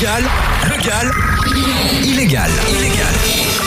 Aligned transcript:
Légal, 0.00 0.24
légal, 0.70 1.12
illégal, 2.02 2.50
illégal. 2.70 3.14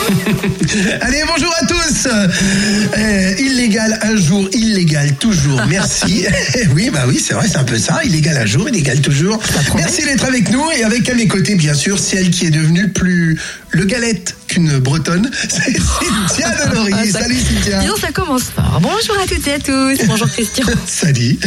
Allez, 1.00 1.22
bonjour 1.28 1.54
à 1.60 1.66
tous. 1.66 2.08
Euh, 2.08 3.34
illégal 3.38 4.00
un 4.02 4.16
jour, 4.16 4.48
illégal 4.52 5.14
toujours. 5.14 5.62
Merci. 5.68 6.26
oui, 6.74 6.90
bah 6.92 7.04
oui, 7.06 7.22
c'est 7.24 7.34
vrai, 7.34 7.46
c'est 7.48 7.58
un 7.58 7.64
peu 7.64 7.78
ça. 7.78 8.02
Illégal 8.04 8.36
un 8.36 8.46
jour, 8.46 8.68
illégal 8.68 9.00
toujours. 9.00 9.38
Merci 9.76 10.02
d'être 10.02 10.24
avec 10.24 10.50
nous 10.50 10.64
et 10.76 10.82
avec 10.82 11.08
à 11.08 11.14
mes 11.14 11.28
côtés, 11.28 11.54
bien 11.54 11.74
sûr, 11.74 12.00
celle 12.00 12.30
qui 12.30 12.46
est 12.46 12.50
devenue 12.50 12.88
plus 12.88 13.38
le 13.70 13.84
galette 13.84 14.36
qu'une 14.46 14.78
bretonne. 14.78 15.30
C'est 15.48 15.76
Cynthia 15.76 16.50
Delory. 16.66 16.92
Ah, 16.94 17.04
Salut 17.18 17.38
Cynthia. 17.40 17.80
Disons, 17.80 17.96
ça 17.96 18.12
commence 18.12 18.44
fort. 18.44 18.78
Bonjour 18.80 19.16
à 19.22 19.26
toutes 19.26 19.46
et 19.48 19.54
à 19.54 19.58
tous. 19.58 20.06
Bonjour 20.06 20.28
Christian. 20.28 20.66
Salut. 20.86 21.38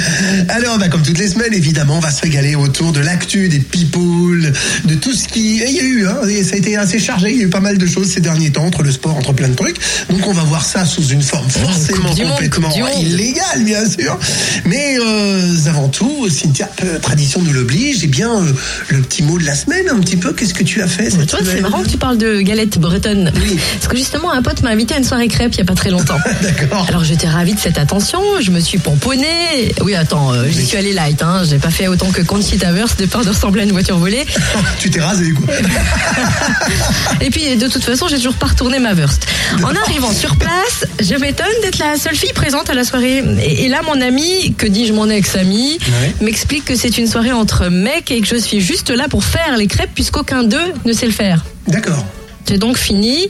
Alors, 0.49 0.77
bah, 0.77 0.89
comme 0.89 1.03
toutes 1.03 1.17
les 1.17 1.29
semaines, 1.29 1.53
évidemment, 1.53 1.97
on 1.97 2.01
va 2.01 2.11
se 2.11 2.21
régaler 2.21 2.55
autour 2.55 2.91
de 2.91 2.99
l'actu, 2.99 3.47
des 3.47 3.59
people, 3.59 4.51
de 4.85 4.95
tout 4.95 5.13
ce 5.13 5.27
qui. 5.27 5.57
Il 5.57 5.71
y 5.71 5.79
a 5.79 5.83
eu, 5.83 6.07
hein, 6.07 6.17
ça 6.43 6.55
a 6.55 6.57
été 6.57 6.77
assez 6.77 6.99
chargé. 6.99 7.31
Il 7.31 7.37
y 7.37 7.41
a 7.41 7.43
eu 7.45 7.49
pas 7.49 7.59
mal 7.59 7.77
de 7.77 7.85
choses 7.85 8.09
ces 8.09 8.21
derniers 8.21 8.51
temps, 8.51 8.65
entre 8.65 8.83
le 8.83 8.91
sport, 8.91 9.15
entre 9.15 9.33
plein 9.33 9.49
de 9.49 9.55
trucs. 9.55 9.77
Donc, 10.09 10.27
on 10.27 10.33
va 10.33 10.43
voir 10.43 10.65
ça 10.65 10.85
sous 10.85 11.07
une 11.07 11.21
forme 11.21 11.49
forcément 11.49 12.09
complètement 12.09 12.73
illégale, 12.99 13.63
bien 13.63 13.87
sûr. 13.89 14.17
Mais 14.65 14.97
euh, 14.99 15.55
avant 15.67 15.89
tout, 15.89 16.29
Cynthia, 16.29 16.69
euh, 16.83 16.99
tradition 16.99 17.41
nous 17.41 17.53
l'oblige, 17.53 17.99
eh 18.03 18.07
bien, 18.07 18.41
euh, 18.41 18.51
le 18.89 19.01
petit 19.01 19.23
mot 19.23 19.37
de 19.37 19.45
la 19.45 19.55
semaine, 19.55 19.89
un 19.89 19.99
petit 19.99 20.17
peu. 20.17 20.33
Qu'est-ce 20.33 20.53
que 20.53 20.63
tu 20.63 20.81
as 20.81 20.87
fait 20.87 21.09
cette 21.09 21.27
Tu 21.27 21.35
vois, 21.35 21.45
c'est 21.45 21.61
marrant 21.61 21.83
que 21.83 21.89
tu 21.89 21.97
parles 21.97 22.17
de 22.17 22.41
galette 22.41 22.77
bretonne. 22.79 23.31
Oui. 23.35 23.57
Parce 23.75 23.87
que 23.87 23.97
justement, 23.97 24.31
un 24.31 24.41
pote 24.41 24.61
m'a 24.61 24.69
invité 24.69 24.95
à 24.95 24.97
une 24.97 25.03
soirée 25.03 25.27
crêpe 25.27 25.53
il 25.53 25.59
y 25.59 25.61
a 25.61 25.65
pas 25.65 25.75
très 25.75 25.89
longtemps. 25.89 26.17
D'accord. 26.41 26.85
Alors 26.87 27.03
j'étais 27.03 27.27
ravie 27.27 27.53
de 27.53 27.59
cette 27.59 27.77
attention, 27.77 28.19
je 28.41 28.51
me 28.51 28.59
suis 28.59 28.77
pomponnée. 28.77 29.73
Oui, 29.81 29.95
attends, 29.95 30.33
euh, 30.33 30.45
j'y 30.49 30.65
suis 30.65 30.77
allée 30.77 30.93
light, 30.93 31.21
hein. 31.21 31.43
J'ai 31.49 31.57
pas 31.57 31.69
fait 31.69 31.87
autant 31.87 32.11
que 32.11 32.21
Conchita 32.21 32.71
Wurst 32.71 32.99
de 32.99 33.05
peur 33.05 33.23
de 33.23 33.29
ressembler 33.29 33.61
à 33.61 33.65
une 33.65 33.71
voiture 33.71 33.97
volée. 33.97 34.25
tu 34.79 34.89
t'es 34.89 34.99
rasé, 35.01 35.31
quoi. 35.31 35.53
Et 37.21 37.29
puis 37.29 37.55
de 37.55 37.67
toute 37.67 37.83
façon, 37.83 38.07
j'ai 38.07 38.17
toujours 38.17 38.33
pas 38.35 38.47
retourné 38.47 38.79
ma 38.79 38.93
Wurst. 38.93 39.25
En 39.63 39.75
arrivant 39.75 40.11
sur 40.11 40.35
place, 40.37 40.85
je 40.99 41.15
m'étonne 41.15 41.47
d'être 41.61 41.79
la 41.79 41.97
seule 41.97 42.15
fille 42.15 42.33
présente 42.33 42.69
à 42.69 42.73
la 42.73 42.83
soirée. 42.83 43.23
Et, 43.41 43.65
et 43.65 43.67
là, 43.69 43.81
mon 43.83 43.99
ami, 44.01 44.53
que 44.57 44.67
dis-je 44.67 44.93
mon 44.93 45.09
ex-ami, 45.09 45.77
Ouais. 46.01 46.13
m'explique 46.21 46.65
que 46.65 46.75
c'est 46.75 46.97
une 46.97 47.07
soirée 47.07 47.31
entre 47.31 47.67
mecs 47.69 48.11
et 48.11 48.19
que 48.21 48.27
je 48.27 48.35
suis 48.35 48.59
juste 48.61 48.89
là 48.89 49.07
pour 49.09 49.23
faire 49.23 49.55
les 49.57 49.67
crêpes 49.67 49.91
puisqu'aucun 49.95 50.43
d'eux 50.43 50.73
ne 50.85 50.93
sait 50.93 51.05
le 51.05 51.11
faire. 51.11 51.45
D'accord. 51.67 52.03
J'ai 52.47 52.57
donc 52.57 52.77
fini 52.77 53.27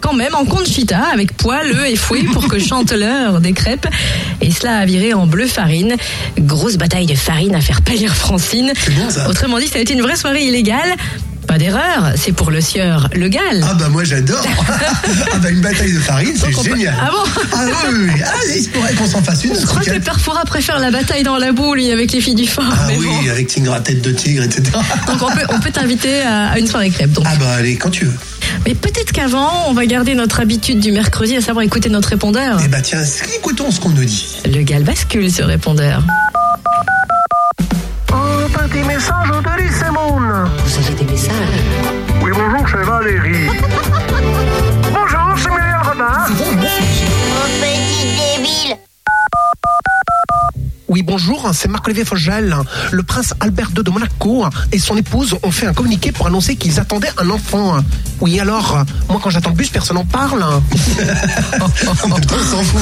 quand 0.00 0.14
même 0.14 0.34
en 0.34 0.44
conchita 0.44 1.04
avec 1.12 1.36
poil, 1.36 1.70
œufs 1.70 1.88
et 1.88 1.96
fouet 1.96 2.24
pour 2.32 2.48
que 2.48 2.58
chante 2.58 2.92
l'heure 2.92 3.40
des 3.40 3.52
crêpes. 3.52 3.86
Et 4.40 4.50
cela 4.50 4.78
a 4.78 4.86
viré 4.86 5.14
en 5.14 5.26
bleu 5.26 5.46
farine. 5.46 5.96
Grosse 6.38 6.76
bataille 6.76 7.06
de 7.06 7.14
farine 7.14 7.54
à 7.54 7.60
faire 7.60 7.82
pâlir 7.82 8.14
Francine. 8.14 8.72
C'est 8.76 8.94
bon, 8.94 9.10
ça. 9.10 9.28
Autrement 9.28 9.58
dit, 9.58 9.66
ça 9.66 9.78
a 9.78 9.82
été 9.82 9.94
une 9.94 10.02
vraie 10.02 10.16
soirée 10.16 10.44
illégale. 10.44 10.96
Pas 11.48 11.56
d'erreur, 11.56 12.12
c'est 12.14 12.32
pour 12.32 12.50
le 12.50 12.60
sieur 12.60 13.08
Le 13.14 13.26
Gall. 13.28 13.64
Ah 13.64 13.72
bah 13.72 13.88
moi 13.88 14.04
j'adore. 14.04 14.44
ah 15.32 15.38
bah 15.38 15.50
une 15.50 15.62
bataille 15.62 15.94
de 15.94 15.98
farine, 15.98 16.34
c'est 16.36 16.54
on 16.54 16.62
peut- 16.62 16.70
génial. 16.76 16.94
Ah 17.00 17.10
bon 17.10 17.42
Ah 17.54 17.64
oui, 17.64 17.72
oui, 17.90 18.10
oui. 18.14 18.20
Ah, 18.22 18.32
il 18.54 18.62
se 18.62 18.68
pourrait 18.68 18.92
qu'on 18.92 19.06
s'en 19.06 19.22
fasse 19.22 19.44
une. 19.44 19.54
Je 19.58 19.64
crois 19.64 19.80
que 19.80 19.90
week-end. 19.90 20.04
Perfora 20.04 20.44
préfère 20.44 20.78
la 20.78 20.90
bataille 20.90 21.22
dans 21.22 21.38
la 21.38 21.52
boue, 21.52 21.72
lui, 21.74 21.90
avec 21.90 22.12
les 22.12 22.20
filles 22.20 22.34
du 22.34 22.46
fort. 22.46 22.64
Ah 22.70 22.88
oui, 22.98 23.06
bon. 23.06 23.30
avec 23.30 23.46
Tingra 23.48 23.80
tête 23.80 24.02
de 24.02 24.10
tigre, 24.12 24.42
etc. 24.42 24.62
Donc 25.06 25.22
on 25.22 25.30
peut, 25.34 25.46
on 25.48 25.58
peut 25.58 25.70
t'inviter 25.70 26.20
à, 26.20 26.48
à 26.50 26.58
une 26.58 26.66
soirée 26.66 26.90
crêpe. 26.90 27.12
Donc. 27.12 27.24
Ah 27.26 27.34
bah 27.40 27.54
allez, 27.58 27.76
quand 27.76 27.90
tu 27.90 28.04
veux. 28.04 28.14
Mais 28.66 28.74
peut-être 28.74 29.12
qu'avant, 29.12 29.50
on 29.68 29.72
va 29.72 29.86
garder 29.86 30.14
notre 30.14 30.40
habitude 30.40 30.80
du 30.80 30.92
mercredi, 30.92 31.34
à 31.36 31.40
savoir 31.40 31.64
écouter 31.64 31.88
notre 31.88 32.10
répondeur. 32.10 32.60
Eh 32.62 32.68
bah 32.68 32.82
tiens, 32.82 33.02
écoutons 33.36 33.70
ce 33.70 33.80
qu'on 33.80 33.90
nous 33.90 34.04
dit. 34.04 34.36
Le 34.44 34.62
Gall 34.62 34.82
bascule 34.84 35.32
ce 35.32 35.42
répondeur. 35.42 36.02
Un 38.54 38.68
petit 38.68 38.82
message 38.82 39.28
de 39.28 39.62
Lissemone. 39.62 40.50
Vous 40.64 40.78
avez 40.78 40.94
des 40.94 41.12
messages 41.12 41.32
Oui, 42.22 42.30
bonjour, 42.32 42.66
c'est 42.70 42.84
Valérie. 42.84 43.46
bonjour, 44.92 45.34
c'est 45.36 45.50
Muriel 45.50 45.76
Robin. 45.82 46.24
Petit 47.60 48.06
débile 48.36 48.76
Oui, 50.88 51.02
bonjour, 51.02 51.50
c'est 51.52 51.68
Marc-Olivier 51.68 52.04
Fogel. 52.04 52.56
Le 52.90 53.02
prince 53.02 53.34
Albert 53.40 53.70
II 53.76 53.84
de 53.84 53.90
Monaco 53.90 54.46
et 54.72 54.78
son 54.78 54.96
épouse 54.96 55.36
ont 55.42 55.50
fait 55.50 55.66
un 55.66 55.74
communiqué 55.74 56.12
pour 56.12 56.26
annoncer 56.26 56.56
qu'ils 56.56 56.80
attendaient 56.80 57.12
un 57.18 57.30
enfant. 57.30 57.78
Oui, 58.20 58.40
alors, 58.40 58.84
moi 59.08 59.20
quand 59.22 59.30
j'attends 59.30 59.50
le 59.50 59.56
bus, 59.56 59.68
personne 59.68 59.96
n'en 59.96 60.04
parle. 60.04 60.44
On 61.60 62.44
s'en 62.44 62.62
fout. 62.62 62.80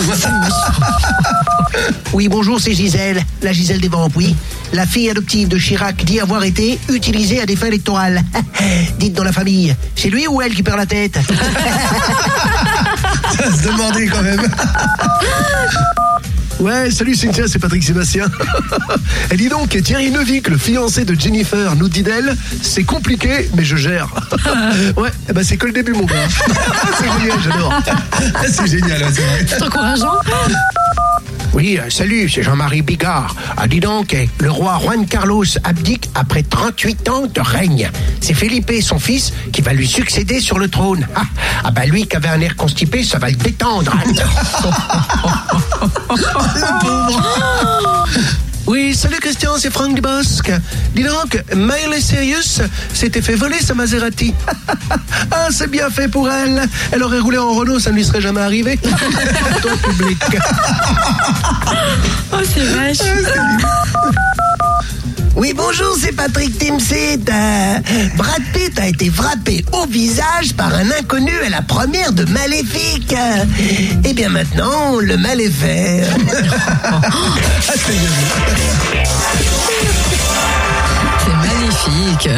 Oui, 2.12 2.28
bonjour, 2.28 2.60
c'est 2.60 2.72
Gisèle, 2.72 3.22
la 3.42 3.52
Gisèle 3.52 3.80
des 3.80 3.88
Vents, 3.88 4.08
oui. 4.16 4.34
La 4.72 4.86
fille 4.86 5.10
adoptive 5.10 5.48
de 5.48 5.58
Chirac 5.58 6.04
dit 6.04 6.20
avoir 6.20 6.44
été 6.44 6.78
utilisée 6.88 7.40
à 7.40 7.46
des 7.46 7.56
fins 7.56 7.66
électorales. 7.66 8.22
Dites 8.98 9.14
dans 9.14 9.24
la 9.24 9.32
famille, 9.32 9.74
c'est 9.94 10.08
lui 10.08 10.26
ou 10.26 10.40
elle 10.40 10.54
qui 10.54 10.62
perd 10.62 10.78
la 10.78 10.86
tête? 10.86 11.18
Ça 13.38 13.52
se 13.56 13.62
demandait 13.62 14.06
quand 14.06 14.22
même. 14.22 14.40
Ouais, 16.58 16.90
salut 16.90 17.14
Cynthia, 17.14 17.44
c'est 17.46 17.58
Patrick 17.58 17.82
Sébastien. 17.82 18.28
Et 19.30 19.36
dis 19.36 19.50
donc, 19.50 19.68
Thierry 19.82 20.10
Neuvik, 20.10 20.48
le 20.48 20.56
fiancé 20.56 21.04
de 21.04 21.14
Jennifer, 21.14 21.76
nous 21.76 21.90
dit 21.90 22.02
d'elle, 22.02 22.34
c'est 22.62 22.84
compliqué, 22.84 23.50
mais 23.54 23.62
je 23.62 23.76
gère. 23.76 24.08
ouais, 24.96 25.10
eh 25.28 25.34
ben 25.34 25.44
c'est 25.44 25.58
que 25.58 25.66
le 25.66 25.72
début, 25.72 25.92
mon 25.92 26.06
gars. 26.06 26.14
c'est 26.98 27.04
génial, 27.04 27.38
j'adore. 27.44 27.74
C'est 28.50 28.66
génial, 28.68 29.02
ouais, 29.02 29.08
c'est 29.12 29.20
vrai. 29.20 29.46
C'est 29.46 29.62
encourageant. 29.62 30.14
Oui, 31.56 31.78
euh, 31.80 31.88
salut, 31.88 32.28
c'est 32.28 32.42
Jean-Marie 32.42 32.82
Bigard. 32.82 33.34
Ah, 33.56 33.66
dis 33.66 33.80
donc, 33.80 34.12
eh, 34.12 34.28
le 34.40 34.50
roi 34.50 34.78
Juan 34.78 35.06
Carlos 35.06 35.46
abdique 35.64 36.10
après 36.14 36.42
38 36.42 37.08
ans 37.08 37.26
de 37.32 37.40
règne. 37.40 37.90
C'est 38.20 38.34
Felipe, 38.34 38.70
son 38.82 38.98
fils, 38.98 39.32
qui 39.54 39.62
va 39.62 39.72
lui 39.72 39.88
succéder 39.88 40.40
sur 40.40 40.58
le 40.58 40.68
trône. 40.68 41.08
Ah, 41.14 41.22
ah 41.64 41.70
bah 41.70 41.86
lui 41.86 42.06
qui 42.06 42.14
avait 42.14 42.28
un 42.28 42.42
air 42.42 42.56
constipé, 42.56 43.02
ça 43.02 43.18
va 43.18 43.30
le 43.30 43.36
détendre. 43.36 43.96
Oui, 46.08 47.75
salut 48.96 49.18
Christian, 49.20 49.52
c'est 49.58 49.70
Franck 49.70 49.94
Dubosc. 49.94 50.50
Dis 50.94 51.02
donc, 51.02 51.38
Miley 51.54 52.00
Cyrus 52.00 52.62
s'était 52.94 53.20
fait 53.20 53.34
voler 53.34 53.60
sa 53.60 53.74
Maserati. 53.74 54.32
ah, 55.30 55.48
c'est 55.50 55.70
bien 55.70 55.90
fait 55.90 56.08
pour 56.08 56.30
elle. 56.30 56.62
Elle 56.92 57.02
aurait 57.02 57.18
roulé 57.18 57.36
en 57.36 57.52
Renault, 57.52 57.78
ça 57.78 57.90
ne 57.90 57.96
lui 57.96 58.04
serait 58.04 58.22
jamais 58.22 58.40
arrivé. 58.40 58.78
Ton 59.62 59.76
public. 59.76 60.18
Oh, 62.32 62.38
c'est 62.42 62.64
vache. 62.64 62.98
Oui, 65.36 65.52
bonjour, 65.54 65.94
c'est 66.00 66.12
Patrick 66.12 66.56
Timsit. 66.58 67.20
Euh, 67.28 67.78
Brad 68.16 68.42
Pitt 68.54 68.78
a 68.78 68.86
été 68.88 69.10
frappé 69.10 69.64
au 69.72 69.86
visage 69.86 70.54
par 70.56 70.74
un 70.74 70.90
inconnu 70.98 71.32
à 71.46 71.50
la 71.50 71.60
première 71.62 72.12
de 72.12 72.24
Maléfique. 72.24 73.12
Euh, 73.12 73.44
Eh 74.04 74.14
bien 74.14 74.30
maintenant, 74.30 74.96
le 74.98 75.16
mal 75.18 75.40
est 75.40 75.50
fait. 75.50 76.04
C'est 81.24 81.36
magnifique. 81.36 82.28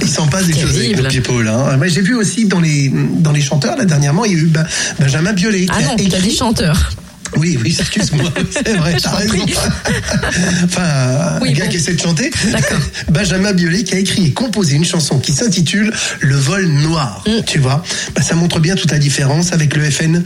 Il 0.00 0.08
s'en 0.08 0.26
passe 0.26 0.46
des 0.46 0.58
choses 0.58 0.76
avec 0.76 0.96
le 0.96 1.08
people. 1.08 1.48
Hein. 1.48 1.78
J'ai 1.86 2.00
vu 2.00 2.14
aussi 2.14 2.46
dans 2.46 2.60
les, 2.60 2.90
dans 2.92 3.32
les 3.32 3.40
chanteurs, 3.40 3.76
là, 3.76 3.84
dernièrement, 3.84 4.24
il 4.24 4.32
y 4.32 4.34
a 4.34 4.38
eu 4.38 4.46
Ben- 4.46 4.66
Benjamin 4.98 5.32
Biolay. 5.32 5.66
Ah 5.70 5.78
qui 5.78 5.84
a 5.84 5.88
non, 5.88 5.96
t'as 5.96 6.02
écrit- 6.04 6.22
dit 6.22 6.36
chanteur. 6.36 6.90
Oui, 7.36 7.58
oui, 7.62 7.76
excuse-moi, 7.78 8.30
c'est 8.50 8.76
vrai, 8.76 8.96
t'as 9.02 9.10
raison. 9.10 9.38
enfin, 10.64 11.38
Oui, 11.40 11.50
un 11.50 11.52
gars 11.52 11.64
bon. 11.64 11.70
qui 11.70 11.76
essaie 11.76 11.94
de 11.94 12.00
chanter. 12.00 12.30
Benjamin 13.10 13.52
Biolay 13.52 13.84
qui 13.84 13.94
a 13.94 13.98
écrit 13.98 14.26
et 14.26 14.32
composé 14.32 14.74
une 14.76 14.84
chanson 14.84 15.18
qui 15.18 15.32
s'intitule 15.32 15.92
Le 16.20 16.36
vol 16.36 16.66
noir. 16.66 17.22
Mm. 17.26 17.42
Tu 17.46 17.58
vois, 17.58 17.82
bah, 18.14 18.22
ça 18.22 18.34
montre 18.34 18.60
bien 18.60 18.74
toute 18.74 18.90
la 18.90 18.98
différence 18.98 19.52
avec 19.52 19.74
le 19.76 19.90
FN 19.90 20.22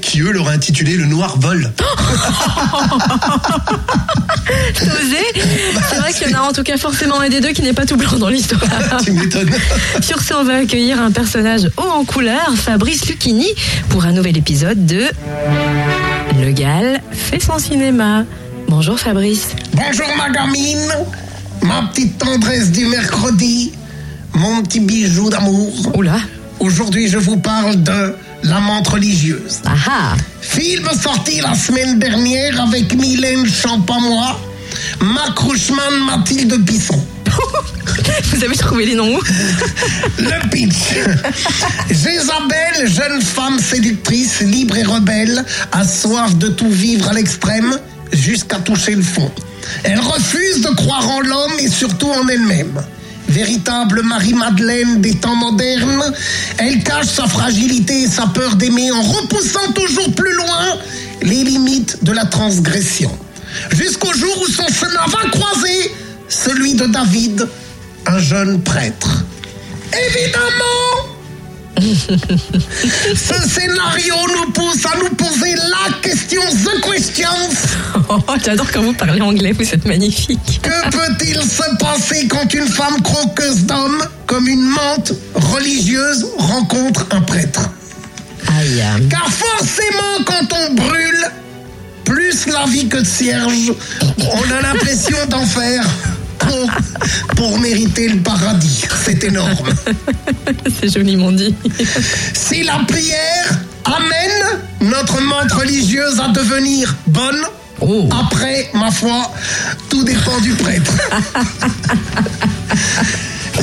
qui 0.00 0.20
eux 0.20 0.32
l'auraient 0.32 0.54
intitulé 0.54 0.96
Le 0.96 1.06
noir 1.06 1.38
vol. 1.38 1.70
T'as 4.74 4.84
osé 4.84 5.16
C'est 5.90 5.96
vrai 5.96 6.12
qu'il 6.12 6.30
y 6.30 6.34
en 6.34 6.38
a 6.38 6.42
en 6.42 6.52
tout 6.52 6.62
cas 6.62 6.76
forcément 6.76 7.20
un 7.20 7.28
des 7.28 7.40
deux 7.40 7.50
qui 7.52 7.62
n'est 7.62 7.72
pas 7.72 7.86
tout 7.86 7.96
blanc 7.96 8.18
dans 8.18 8.28
l'histoire. 8.28 8.60
tu 9.04 9.12
m'étonnes. 9.12 9.50
Sur 10.00 10.20
ce, 10.22 10.34
on 10.34 10.44
va 10.44 10.56
accueillir 10.58 11.00
un 11.00 11.10
personnage 11.10 11.68
haut 11.76 11.82
en 11.82 12.04
couleur, 12.04 12.52
Fabrice 12.56 13.06
Lucchini, 13.06 13.48
pour 13.88 14.04
un 14.04 14.12
nouvel 14.12 14.36
épisode 14.36 14.86
de 14.86 15.04
Le 16.42 16.50
Gall 16.50 17.00
fait 17.12 17.38
son 17.38 17.56
cinéma. 17.60 18.24
Bonjour 18.66 18.98
Fabrice. 18.98 19.50
Bonjour 19.74 20.08
ma 20.16 20.28
gamine, 20.28 20.88
ma 21.62 21.82
petite 21.82 22.18
tendresse 22.18 22.72
du 22.72 22.84
mercredi, 22.86 23.70
mon 24.34 24.60
petit 24.62 24.80
bijou 24.80 25.30
d'amour. 25.30 25.72
Oula. 25.94 26.16
Aujourd'hui, 26.58 27.06
je 27.06 27.18
vous 27.18 27.36
parle 27.36 27.80
de 27.84 28.16
La 28.42 28.58
menthe 28.58 28.88
religieuse. 28.88 29.60
Ah 29.64 29.74
ah 29.88 30.16
Film 30.40 30.88
sorti 31.00 31.40
la 31.40 31.54
semaine 31.54 32.00
dernière 32.00 32.60
avec 32.60 32.92
Mylène 32.92 33.46
Champamois, 33.46 34.40
Marc 35.00 35.38
Rouchman, 35.38 35.92
Mathilde 36.04 36.54
Bisson. 36.58 37.00
Vous 38.34 38.44
avez 38.44 38.56
trouvé 38.56 38.86
les 38.86 38.94
noms 38.94 39.18
Le 40.18 40.48
pitch. 40.48 40.94
Jézabel, 41.90 42.86
jeune 42.86 43.20
femme 43.20 43.58
séductrice, 43.58 44.40
libre 44.40 44.76
et 44.76 44.82
rebelle, 44.82 45.44
a 45.72 45.86
soif 45.86 46.36
de 46.36 46.48
tout 46.48 46.70
vivre 46.70 47.08
à 47.08 47.12
l'extrême 47.12 47.78
jusqu'à 48.12 48.58
toucher 48.58 48.94
le 48.94 49.02
fond. 49.02 49.30
Elle 49.84 50.00
refuse 50.00 50.62
de 50.62 50.74
croire 50.74 51.08
en 51.08 51.20
l'homme 51.20 51.52
et 51.58 51.68
surtout 51.68 52.10
en 52.10 52.28
elle-même. 52.28 52.82
Véritable 53.28 54.02
Marie-Madeleine 54.02 55.00
des 55.00 55.14
temps 55.14 55.36
modernes, 55.36 56.12
elle 56.58 56.82
cache 56.82 57.06
sa 57.06 57.26
fragilité 57.26 58.02
et 58.02 58.08
sa 58.08 58.26
peur 58.26 58.56
d'aimer 58.56 58.90
en 58.92 59.02
repoussant 59.02 59.72
toujours 59.72 60.12
plus 60.14 60.34
loin 60.34 60.76
les 61.22 61.44
limites 61.44 62.04
de 62.04 62.12
la 62.12 62.26
transgression. 62.26 63.16
Jusqu'au 63.74 64.12
jour 64.12 64.42
où 64.42 64.50
son 64.50 64.66
chemin 64.68 65.06
va 65.06 65.30
croiser 65.30 65.92
celui 66.32 66.74
de 66.74 66.86
David, 66.86 67.46
un 68.06 68.18
jeune 68.18 68.60
prêtre. 68.62 69.24
Évidemment, 70.08 71.12
ce 71.82 73.48
scénario 73.48 74.14
nous 74.28 74.52
pousse 74.52 74.86
à 74.86 74.96
nous 74.98 75.14
poser 75.14 75.54
la 75.54 75.98
question, 76.00 76.40
the 76.42 76.80
questions. 76.90 77.26
Oh, 78.08 78.18
J'adore 78.44 78.70
quand 78.72 78.82
vous 78.82 78.94
parlez 78.94 79.20
anglais, 79.20 79.52
vous 79.52 79.74
êtes 79.74 79.84
magnifique. 79.84 80.60
Que 80.62 80.90
peut-il 80.90 81.42
se 81.42 81.76
passer 81.78 82.26
quand 82.28 82.52
une 82.54 82.66
femme 82.66 83.00
croqueuse 83.02 83.64
d'homme, 83.64 84.02
comme 84.26 84.48
une 84.48 84.62
menthe 84.62 85.12
religieuse, 85.34 86.26
rencontre 86.38 87.06
un 87.10 87.20
prêtre? 87.20 87.68
Aïe. 88.58 88.82
Car 89.10 89.28
forcément, 89.30 90.24
quand 90.24 90.56
on 90.56 90.74
brûle, 90.74 91.26
plus 92.04 92.46
la 92.46 92.64
vie 92.66 92.88
que 92.88 92.98
de 92.98 93.06
cierge, 93.06 93.72
on 94.18 94.50
a 94.50 94.62
l'impression 94.62 95.16
d'en 95.28 95.44
faire 95.46 95.84
trop 96.46 96.66
pour 97.36 97.58
mériter 97.58 98.08
le 98.08 98.18
paradis. 98.20 98.82
C'est 99.04 99.22
énorme. 99.24 99.68
C'est 100.80 100.92
joliment 100.92 101.32
dit. 101.32 101.54
Si 102.34 102.62
la 102.62 102.78
prière 102.86 103.58
amène 103.84 104.60
notre 104.90 105.20
menthe 105.22 105.52
religieuse 105.52 106.20
à 106.20 106.28
devenir 106.28 106.94
bonne, 107.06 107.42
Oh. 107.84 108.08
après, 108.26 108.70
ma 108.74 108.92
foi, 108.92 109.32
tout 109.88 110.04
dépend 110.04 110.38
du 110.40 110.52
prêtre. 110.52 110.92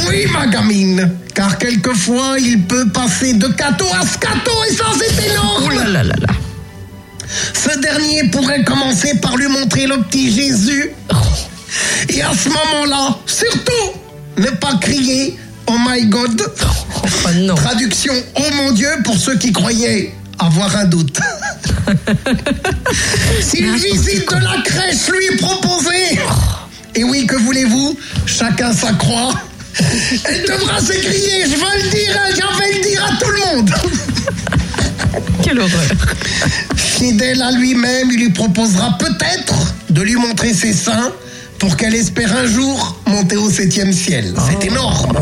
Oui, 0.07 0.25
ma 0.31 0.45
gamine, 0.47 1.11
car 1.33 1.57
quelquefois 1.57 2.37
il 2.39 2.61
peut 2.63 2.87
passer 2.89 3.33
de 3.33 3.47
cateau 3.47 3.87
à 3.99 4.05
scato 4.05 4.51
et 4.69 4.73
ça 4.73 4.85
c'est 4.97 5.25
énorme. 5.31 5.63
Oh 5.65 5.69
là 5.69 5.85
là 5.85 6.03
là 6.03 6.15
là. 6.19 6.27
Ce 7.53 7.79
dernier 7.79 8.29
pourrait 8.29 8.63
commencer 8.63 9.15
par 9.21 9.35
lui 9.37 9.47
montrer 9.47 9.87
le 9.87 10.01
petit 10.03 10.31
Jésus. 10.33 10.91
Et 12.07 12.21
à 12.21 12.31
ce 12.33 12.49
moment-là, 12.49 13.17
surtout, 13.25 13.99
ne 14.37 14.49
pas 14.51 14.75
crier 14.79 15.37
Oh 15.67 15.75
my 15.87 16.05
God. 16.05 16.41
Oh 17.03 17.29
non. 17.35 17.55
Traduction 17.55 18.13
Oh 18.35 18.53
mon 18.55 18.71
Dieu 18.71 18.89
pour 19.03 19.17
ceux 19.17 19.37
qui 19.37 19.51
croyaient 19.51 20.13
avoir 20.39 20.75
un 20.75 20.85
doute. 20.85 21.19
si 23.41 23.57
une 23.57 23.75
visite 23.75 24.29
de 24.29 24.43
la 24.43 24.61
crèche 24.63 25.09
lui 25.09 25.25
est 25.25 25.37
proposée, 25.37 26.19
et 26.95 27.03
oui, 27.03 27.27
que 27.27 27.35
voulez-vous? 27.35 27.97
Chacun 28.25 28.73
sa 28.73 28.93
croix. 28.93 29.33
Elle 30.25 30.43
devra 30.43 30.81
s'écrier 30.81 31.43
Je 31.45 31.55
veux 31.55 31.83
le 31.83 31.89
dire, 31.89 32.17
hein, 32.17 32.29
je 32.33 32.59
vais 32.59 32.73
le 32.77 32.89
dire 32.89 33.05
à 33.05 33.15
tout 33.17 33.29
le 33.29 33.55
monde. 33.55 33.71
Quelle 35.43 35.59
horreur. 35.59 35.89
Fidèle 36.75 37.41
à 37.41 37.51
lui-même, 37.51 38.09
il 38.11 38.19
lui 38.19 38.29
proposera 38.31 38.97
peut-être 38.97 39.55
de 39.89 40.01
lui 40.01 40.15
montrer 40.15 40.53
ses 40.53 40.73
seins 40.73 41.11
pour 41.59 41.75
qu'elle 41.75 41.93
espère 41.93 42.33
un 42.35 42.47
jour 42.47 42.95
monter 43.05 43.35
au 43.35 43.49
septième 43.51 43.91
ciel. 43.91 44.33
C'est 44.49 44.67
énorme. 44.67 45.19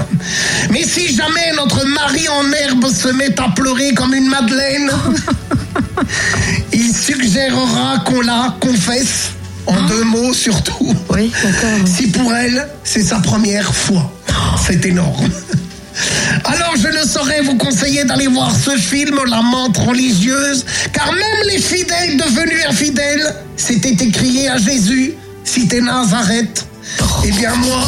Mais 0.72 0.84
si 0.84 1.16
jamais 1.16 1.52
notre 1.56 1.86
mari 1.86 2.28
en 2.30 2.52
herbe 2.52 2.86
se 2.94 3.10
met 3.10 3.40
à 3.40 3.50
pleurer 3.50 3.94
comme 3.94 4.14
une 4.14 4.28
madeleine, 4.28 4.92
il 6.74 6.96
suggérera 6.96 8.00
qu'on 8.06 8.22
la 8.22 8.56
confesse 8.60 9.32
en 9.66 9.82
deux 9.88 10.04
mots 10.04 10.34
surtout. 10.34 10.96
Oui. 11.10 11.32
Si 11.86 12.08
pour 12.08 12.34
elle, 12.34 12.68
c'est 12.84 13.04
sa 13.04 13.20
première 13.20 13.74
fois. 13.74 14.12
C'est 14.66 14.86
énorme. 14.86 15.30
Alors 16.44 16.74
je 16.78 16.88
ne 16.88 17.08
saurais 17.08 17.42
vous 17.42 17.58
conseiller 17.58 18.04
d'aller 18.04 18.28
voir 18.28 18.56
ce 18.56 18.78
film, 18.78 19.20
La 19.28 19.42
menthe 19.42 19.78
religieuse, 19.78 20.66
car 20.94 21.12
même 21.12 21.48
les 21.50 21.60
fidèles 21.60 22.18
devenus 22.18 22.66
infidèles 22.70 23.36
s'étaient 23.56 24.06
écriés 24.06 24.48
à 24.48 24.58
Jésus, 24.58 25.16
cité 25.48 25.82
Nazareth. 25.82 26.68
Eh 27.26 27.32
bien 27.32 27.56
moi, 27.56 27.82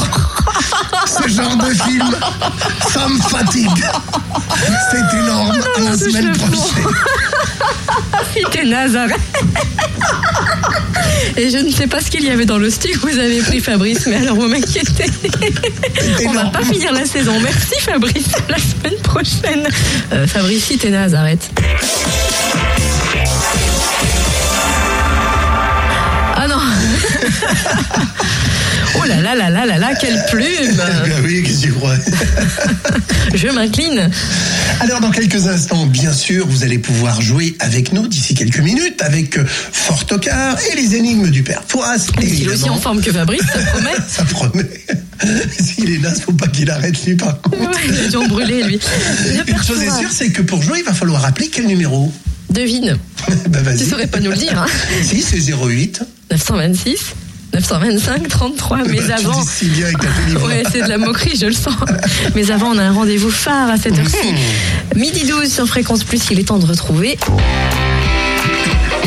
ce 1.05 1.27
genre 1.29 1.55
de 1.57 1.73
film, 1.73 2.15
ça 2.91 3.07
me 3.07 3.19
fatigue. 3.19 3.85
C'est 4.91 5.17
énorme. 5.17 5.57
À 5.75 5.79
la 5.79 5.91
je 5.91 5.97
semaine 5.97 6.31
prochaine. 6.37 6.87
C'était 8.33 8.65
Nazareth. 8.65 9.19
Et 11.37 11.49
je 11.49 11.57
ne 11.57 11.71
sais 11.71 11.87
pas 11.87 12.01
ce 12.01 12.09
qu'il 12.09 12.23
y 12.23 12.29
avait 12.29 12.45
dans 12.45 12.57
le 12.57 12.69
stick. 12.69 12.97
Vous 12.97 13.17
avez 13.17 13.39
pris 13.41 13.59
Fabrice, 13.59 14.05
mais 14.07 14.17
alors 14.17 14.35
vous 14.35 14.47
m'inquiétez. 14.47 15.05
On 16.25 16.31
va 16.31 16.45
pas 16.45 16.63
finir 16.63 16.91
la 16.91 17.05
saison. 17.05 17.39
Merci 17.41 17.75
Fabrice. 17.81 18.27
À 18.47 18.51
la 18.51 18.57
semaine 18.57 18.99
prochaine. 19.03 19.67
Euh, 20.11 20.27
Fabrice, 20.27 20.65
c'était 20.65 20.89
Nazareth. 20.89 21.49
Oh 28.95 29.05
là 29.05 29.21
là 29.21 29.35
là 29.35 29.49
là 29.49 29.65
là 29.65 29.77
là, 29.77 29.93
quelle 29.99 30.19
plume 30.29 30.75
Ben 30.75 31.21
oui, 31.23 31.43
qu'est-ce 31.43 31.61
que 31.61 31.67
tu 31.67 31.73
crois? 31.73 31.95
Je 33.33 33.47
m'incline. 33.49 34.09
Alors 34.79 34.99
dans 34.99 35.11
quelques 35.11 35.47
instants, 35.47 35.85
bien 35.85 36.11
sûr, 36.11 36.47
vous 36.47 36.63
allez 36.63 36.79
pouvoir 36.79 37.21
jouer 37.21 37.55
avec 37.59 37.93
nous 37.93 38.07
d'ici 38.07 38.33
quelques 38.33 38.59
minutes 38.59 39.01
avec 39.01 39.37
euh, 39.37 39.45
Fort 39.47 40.05
Tocard 40.05 40.57
et 40.71 40.75
les 40.75 40.95
énigmes 40.95 41.29
du 41.29 41.43
père 41.43 41.61
Fouras. 41.67 42.07
Il 42.21 42.43
est 42.43 42.51
aussi 42.51 42.69
en 42.69 42.77
forme 42.77 43.01
que 43.01 43.11
Fabrice, 43.11 43.41
ça 43.41 43.59
promet. 43.61 43.95
Ça 44.07 44.23
promet. 44.23 44.69
S'il 45.59 45.93
est 45.93 45.99
naze, 45.99 46.21
faut 46.21 46.33
pas 46.33 46.47
qu'il 46.47 46.69
arrête 46.71 47.05
lui 47.05 47.15
par 47.15 47.39
contre. 47.41 47.59
Ouais, 47.59 47.67
il 47.87 47.99
a 47.99 48.07
dû 48.07 48.15
en 48.17 48.27
brûler 48.27 48.63
lui. 48.63 48.79
Une 49.47 49.63
chose 49.63 49.81
est 49.83 49.99
sûre, 49.99 50.11
c'est 50.11 50.31
que 50.31 50.41
pour 50.41 50.63
jouer, 50.63 50.79
il 50.79 50.85
va 50.85 50.93
falloir 50.93 51.23
appeler 51.25 51.49
quel 51.49 51.67
numéro? 51.67 52.11
Devine. 52.49 52.97
Vas-y. 53.47 53.77
Tu 53.77 53.85
saurais 53.85 54.07
pas 54.07 54.19
nous 54.19 54.31
le 54.31 54.37
dire. 54.37 54.59
Hein. 54.59 54.65
Si, 55.03 55.21
c'est 55.21 55.53
08. 55.53 56.01
926, 56.31 56.99
925, 57.53 58.27
33. 58.27 58.77
Mais 58.87 58.97
Bah, 58.97 59.03
tu 59.07 59.11
avant. 59.25 59.41
dis 59.41 59.47
si 59.47 59.65
bien 59.69 59.85
avec 59.87 59.97
ta. 59.99 60.07
Ouais, 60.45 60.63
c'est 60.71 60.81
de 60.83 60.87
la 60.87 60.97
moquerie, 60.97 61.35
je 61.39 61.47
le 61.47 61.53
sens. 61.53 61.73
Mais 62.35 62.51
avant, 62.51 62.67
on 62.73 62.77
a 62.77 62.83
un 62.83 62.91
rendez-vous 62.93 63.31
phare 63.31 63.69
à 63.69 63.77
cette 63.77 63.97
heure-ci. 63.97 64.33
Midi 64.95 65.25
12 65.25 65.51
sur 65.51 65.65
Fréquence 65.67 66.03
Plus, 66.03 66.21
il 66.31 66.39
est 66.39 66.43
temps 66.43 66.59
de 66.59 66.65
retrouver. 66.65 67.17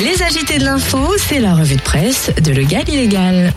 Les 0.00 0.23
agités 0.23 0.59
de 0.59 0.65
l'info, 0.65 0.99
c'est 1.29 1.39
la 1.39 1.55
revue 1.55 1.77
de 1.77 1.83
presse 1.83 2.31
de 2.43 2.50
Le 2.53 2.65
Gal 2.65 2.89
Illégal. 2.89 3.53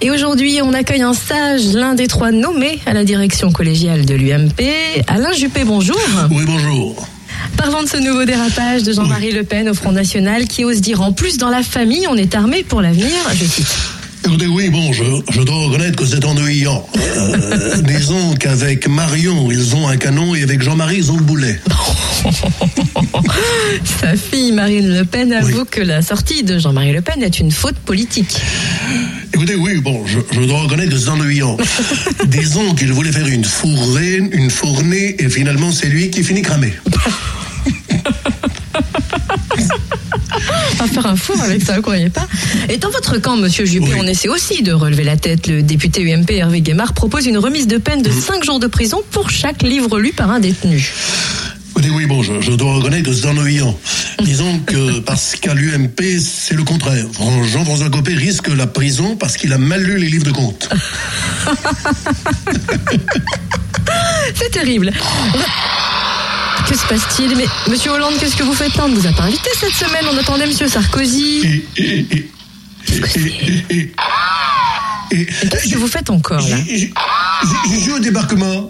Et 0.00 0.10
aujourd'hui, 0.10 0.60
on 0.62 0.72
accueille 0.72 1.02
un 1.02 1.14
sage, 1.14 1.74
l'un 1.74 1.94
des 1.94 2.08
trois 2.08 2.32
nommés 2.32 2.80
à 2.86 2.92
la 2.92 3.04
direction 3.04 3.52
collégiale 3.52 4.04
de 4.04 4.14
l'UMP. 4.14 4.60
Alain 5.06 5.32
Juppé, 5.32 5.62
bonjour. 5.64 5.96
Oui, 6.30 6.42
bonjour. 6.44 7.06
Parlons 7.56 7.82
de 7.82 7.88
ce 7.88 7.96
nouveau 7.96 8.24
dérapage 8.24 8.82
de 8.82 8.92
Jean-Marie 8.92 9.32
Le 9.32 9.44
Pen 9.44 9.68
au 9.68 9.74
Front 9.74 9.92
National 9.92 10.46
qui 10.46 10.64
ose 10.64 10.80
dire 10.80 11.00
en 11.02 11.12
plus 11.12 11.38
dans 11.38 11.48
la 11.50 11.62
famille, 11.62 12.06
on 12.08 12.16
est 12.16 12.34
armé 12.34 12.64
pour 12.64 12.80
l'avenir. 12.82 13.12
Je 13.34 13.44
cite. 13.44 13.66
Écoutez, 14.24 14.46
oui, 14.46 14.68
bon, 14.68 14.92
je, 14.92 15.02
je 15.30 15.40
dois 15.42 15.56
reconnaître 15.66 15.96
que 15.96 16.06
c'est 16.06 16.24
ennuyant. 16.24 16.86
Euh, 16.96 17.76
disons 17.82 18.34
qu'avec 18.34 18.86
Marion, 18.88 19.50
ils 19.50 19.74
ont 19.74 19.88
un 19.88 19.96
canon 19.96 20.34
et 20.36 20.42
avec 20.42 20.62
Jean-Marie, 20.62 20.98
ils 20.98 21.10
ont 21.10 21.16
le 21.16 21.24
boulet. 21.24 21.60
Sa 24.00 24.14
fille 24.14 24.52
Marine 24.52 24.96
Le 24.96 25.04
Pen 25.04 25.32
avoue 25.32 25.64
que 25.64 25.80
la 25.80 26.02
sortie 26.02 26.44
de 26.44 26.58
Jean-Marie 26.58 26.92
Le 26.92 27.02
Pen 27.02 27.20
est 27.22 27.40
une 27.40 27.50
faute 27.50 27.74
politique. 27.76 28.36
Écoutez, 29.34 29.56
oui, 29.56 29.78
bon, 29.80 30.04
je, 30.06 30.20
je 30.30 30.40
dois 30.46 30.60
reconnaître 30.60 30.90
que 30.92 30.98
c'est 30.98 31.08
ennuyant. 31.08 31.56
Disons 32.26 32.74
qu'il 32.74 32.92
voulait 32.92 33.12
faire 33.12 33.26
une 33.26 33.44
fourrée, 33.44 34.18
une 34.18 34.50
fournée, 34.50 35.16
et 35.18 35.28
finalement, 35.28 35.72
c'est 35.72 35.88
lui 35.88 36.10
qui 36.10 36.22
finit 36.22 36.42
cramé. 36.42 36.72
On 40.80 40.84
va 40.84 40.86
faire 40.92 41.06
un 41.06 41.16
four 41.16 41.40
avec 41.42 41.62
ça, 41.62 41.76
vous 41.76 41.82
croyez 41.82 42.08
pas? 42.10 42.26
Et 42.68 42.76
dans 42.78 42.90
votre 42.90 43.18
camp, 43.18 43.36
monsieur 43.36 43.64
Juppé, 43.64 43.90
Oui. 43.92 43.98
on 44.00 44.06
essaie 44.06 44.28
aussi 44.28 44.62
de 44.62 44.72
relever 44.72 45.04
la 45.04 45.16
tête. 45.16 45.46
Le 45.46 45.62
député 45.62 46.02
UMP 46.12 46.30
Hervé 46.30 46.60
Guémard 46.60 46.92
propose 46.94 47.26
une 47.26 47.38
remise 47.38 47.66
de 47.66 47.76
peine 47.78 48.02
de 48.02 48.10
Mmh. 48.10 48.20
5 48.20 48.44
jours 48.44 48.58
de 48.60 48.66
prison 48.66 49.02
pour 49.10 49.30
chaque 49.30 49.62
livre 49.62 49.98
lu 50.00 50.12
par 50.12 50.30
un 50.30 50.40
détenu. 50.40 50.92
Oui, 51.94 52.06
bon, 52.06 52.22
je, 52.22 52.40
je 52.40 52.52
dois 52.52 52.74
reconnaître 52.74 53.08
que 53.10 53.14
c'est 53.14 53.26
ennuyant. 53.26 53.76
Disons 54.22 54.60
que 54.60 55.00
parce 55.00 55.34
qu'à 55.36 55.52
l'UMP, 55.54 56.00
c'est 56.20 56.54
le 56.54 56.62
contraire. 56.64 57.04
Fran- 57.12 57.42
Jean-François 57.44 57.90
Copé 57.90 58.14
risque 58.14 58.48
la 58.48 58.66
prison 58.66 59.16
parce 59.16 59.36
qu'il 59.36 59.52
a 59.52 59.58
mal 59.58 59.82
lu 59.82 59.98
les 59.98 60.08
livres 60.08 60.24
de 60.24 60.30
comptes. 60.32 60.68
C'est 64.34 64.50
terrible. 64.50 64.92
Que 66.72 66.78
se 66.78 66.86
passe-t-il 66.86 67.36
Mais 67.36 67.44
monsieur 67.68 67.90
Hollande, 67.90 68.14
qu'est-ce 68.18 68.34
que 68.34 68.44
vous 68.44 68.54
faites 68.54 68.74
là 68.76 68.84
On 68.86 68.88
ne 68.88 68.94
vous 68.94 69.06
a 69.06 69.12
pas 69.12 69.24
invité 69.24 69.50
cette 69.60 69.74
semaine. 69.74 70.06
On 70.10 70.16
attendait 70.16 70.46
monsieur 70.46 70.66
Sarkozy. 70.68 71.60
Qu'est-ce 75.10 75.70
que 75.70 75.76
vous 75.76 75.86
faites 75.86 76.08
encore 76.08 76.40
là 76.48 76.56
j'ai 76.66 77.80
joué 77.80 77.92
au 77.94 77.98
débarquement. 77.98 78.68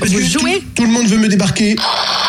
Parce 0.00 0.10
Vous 0.10 0.18
que 0.18 0.24
jouez 0.24 0.58
tout, 0.58 0.66
tout 0.74 0.84
le 0.84 0.90
monde 0.90 1.06
veut 1.06 1.18
me 1.18 1.28
débarquer. 1.28 1.76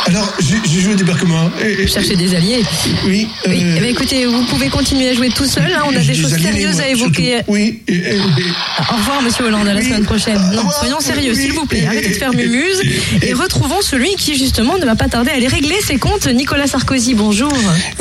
Alors, 0.08 0.34
j'ai 0.40 0.82
joué 0.82 0.94
au 0.94 0.96
débarquement. 0.96 1.50
Chercher 1.88 2.16
des 2.16 2.34
alliés. 2.36 2.64
Oui. 3.06 3.28
Oui, 3.48 3.64
euh, 3.64 3.74
eh 3.78 3.80
ben, 3.80 3.90
écoutez, 3.90 4.26
vous 4.26 4.44
pouvez 4.46 4.68
continuer 4.70 5.10
à 5.10 5.14
jouer 5.14 5.30
tout 5.30 5.46
seul. 5.46 5.72
hein, 5.74 5.84
on 5.86 5.96
a 5.96 6.00
des 6.00 6.14
choses 6.16 6.34
alliés, 6.34 6.52
sérieuses 6.52 6.76
moi, 6.76 6.84
à 6.84 6.88
évoquer. 6.88 7.32
surtout. 7.38 7.52
Oui. 7.52 7.80
et- 7.88 7.94
et- 7.94 7.98
et- 8.16 8.20
Au 8.20 8.96
revoir, 8.98 9.22
monsieur 9.22 9.46
Hollande, 9.46 9.68
à 9.68 9.74
la 9.74 9.82
semaine 9.82 10.04
prochaine. 10.04 10.40
Non, 10.54 10.70
soyons 10.80 11.00
sérieux, 11.00 11.34
s'il 11.34 11.54
vous 11.54 11.66
plaît. 11.66 11.86
Arrêtez 11.86 12.10
de 12.10 12.14
faire 12.16 12.34
mumuse 12.34 12.82
et 13.22 13.34
retrouvons 13.34 13.82
celui 13.82 14.10
qui, 14.18 14.38
justement, 14.38 14.78
ne 14.78 14.86
va 14.86 14.96
pas 14.96 15.08
tarder 15.08 15.30
à 15.32 15.36
aller 15.36 15.48
régler 15.48 15.76
ses 15.86 15.98
comptes. 15.98 16.28
Nicolas 16.28 16.68
Sarkozy, 16.68 17.14
bonjour. 17.14 17.52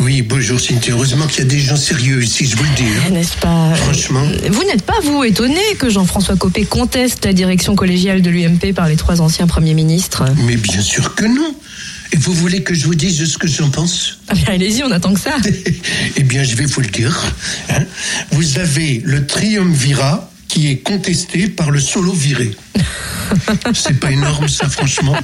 Oui, 0.00 0.22
bonjour 0.22 0.58
Cynthia. 0.58 0.94
Heureusement 0.94 1.26
qu'il 1.26 1.40
y 1.40 1.42
a 1.42 1.50
des 1.50 1.58
gens 1.60 1.76
sérieux 1.76 2.22
ici, 2.22 2.46
je 2.46 2.56
vous 2.56 2.64
le 2.64 2.70
dis. 2.76 2.84
hein. 3.06 3.10
N'est-ce 3.12 3.36
pas? 3.36 3.74
Franchement. 3.74 4.24
Vous 4.50 4.64
n'êtes 4.64 4.82
pas, 4.82 4.98
vous, 5.02 5.22
étonné 5.24 5.60
que 5.78 5.90
Jean-François 5.90 6.36
Copé 6.36 6.64
conteste 6.64 7.24
la 7.26 7.32
direction 7.32 7.74
collégiale 7.74 8.22
de 8.22 8.30
l'UMP 8.30 8.72
par 8.74 8.88
les 8.88 8.96
trois 8.96 9.20
anciens 9.20 9.46
premiers 9.46 9.74
ministres? 9.74 10.24
Mais 10.46 10.56
bien 10.56 10.80
sûr 10.80 11.14
que 11.14 11.24
non. 11.26 11.54
Et 12.12 12.16
vous 12.16 12.32
voulez 12.34 12.62
que 12.62 12.74
je 12.74 12.86
vous 12.86 12.94
dise 12.94 13.24
ce 13.24 13.38
que 13.38 13.46
j'en 13.46 13.70
pense? 13.70 14.18
Ah 14.28 14.34
bien, 14.34 14.46
allez-y, 14.48 14.82
on 14.82 14.90
attend 14.90 15.14
que 15.14 15.20
ça. 15.20 15.36
Eh 16.16 16.22
bien, 16.24 16.42
je 16.42 16.56
vais 16.56 16.64
vous 16.66 16.80
le 16.80 16.88
dire. 16.88 17.16
hein. 17.70 17.84
Vous 18.32 18.58
avez 18.58 19.00
le 19.04 19.26
triumvirat 19.26 20.30
qui 20.48 20.68
est 20.68 20.78
contesté 20.78 21.46
par 21.48 21.70
le 21.70 21.78
solo 21.80 22.12
viré. 22.12 22.50
C'est 23.74 23.98
pas 24.00 24.10
énorme, 24.10 24.48
ça, 24.48 24.68
franchement. 24.68 25.16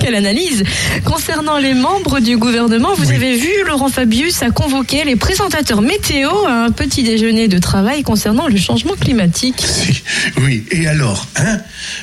Quelle 0.00 0.14
analyse 0.14 0.64
Concernant 1.04 1.58
les 1.58 1.74
membres 1.74 2.20
du 2.20 2.36
gouvernement, 2.38 2.94
vous 2.96 3.08
Oui. 3.10 3.14
avez 3.14 3.36
vu, 3.36 3.48
Laurent 3.66 3.88
Fabius 3.90 4.42
a 4.42 4.50
convoqué 4.50 5.04
les 5.04 5.16
présentateurs 5.16 5.82
météo 5.82 6.30
à 6.46 6.64
un 6.64 6.70
petit 6.70 7.02
déjeuner 7.02 7.48
de 7.48 7.58
travail 7.58 8.02
concernant 8.02 8.46
le 8.48 8.56
changement 8.56 8.94
climatique. 8.94 9.60
Si. 9.60 10.02
Oui, 10.42 10.64
et 10.70 10.86
alors, 10.86 11.26
hein 11.36 11.58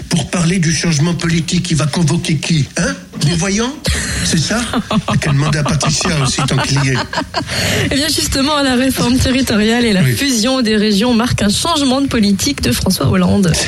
Pour 0.09 0.29
parler 0.29 0.59
du 0.59 0.73
changement 0.73 1.13
politique, 1.15 1.69
il 1.71 1.77
va 1.77 1.87
convoquer 1.87 2.35
qui 2.37 2.67
Hein 2.77 2.93
Les 3.25 3.35
voyants 3.35 3.73
C'est 4.25 4.37
ça? 4.39 4.61
Qu'elle 5.19 5.33
demande 5.33 5.55
à 5.55 5.63
Patricia 5.63 6.11
aussi, 6.21 6.41
tant 6.47 6.57
qu'il 6.57 6.83
y 6.83 6.89
est. 6.89 6.97
Eh 7.91 7.95
bien 7.95 8.07
justement, 8.07 8.61
la 8.61 8.75
réforme 8.75 9.17
territoriale 9.17 9.85
et 9.85 9.93
la 9.93 10.01
Oui. 10.03 10.15
fusion 10.15 10.61
des 10.61 10.75
régions 10.77 11.13
marquent 11.13 11.41
un 11.43 11.49
changement 11.49 12.01
de 12.01 12.07
politique 12.07 12.61
de 12.61 12.71
François 12.71 13.07
Hollande. 13.07 13.51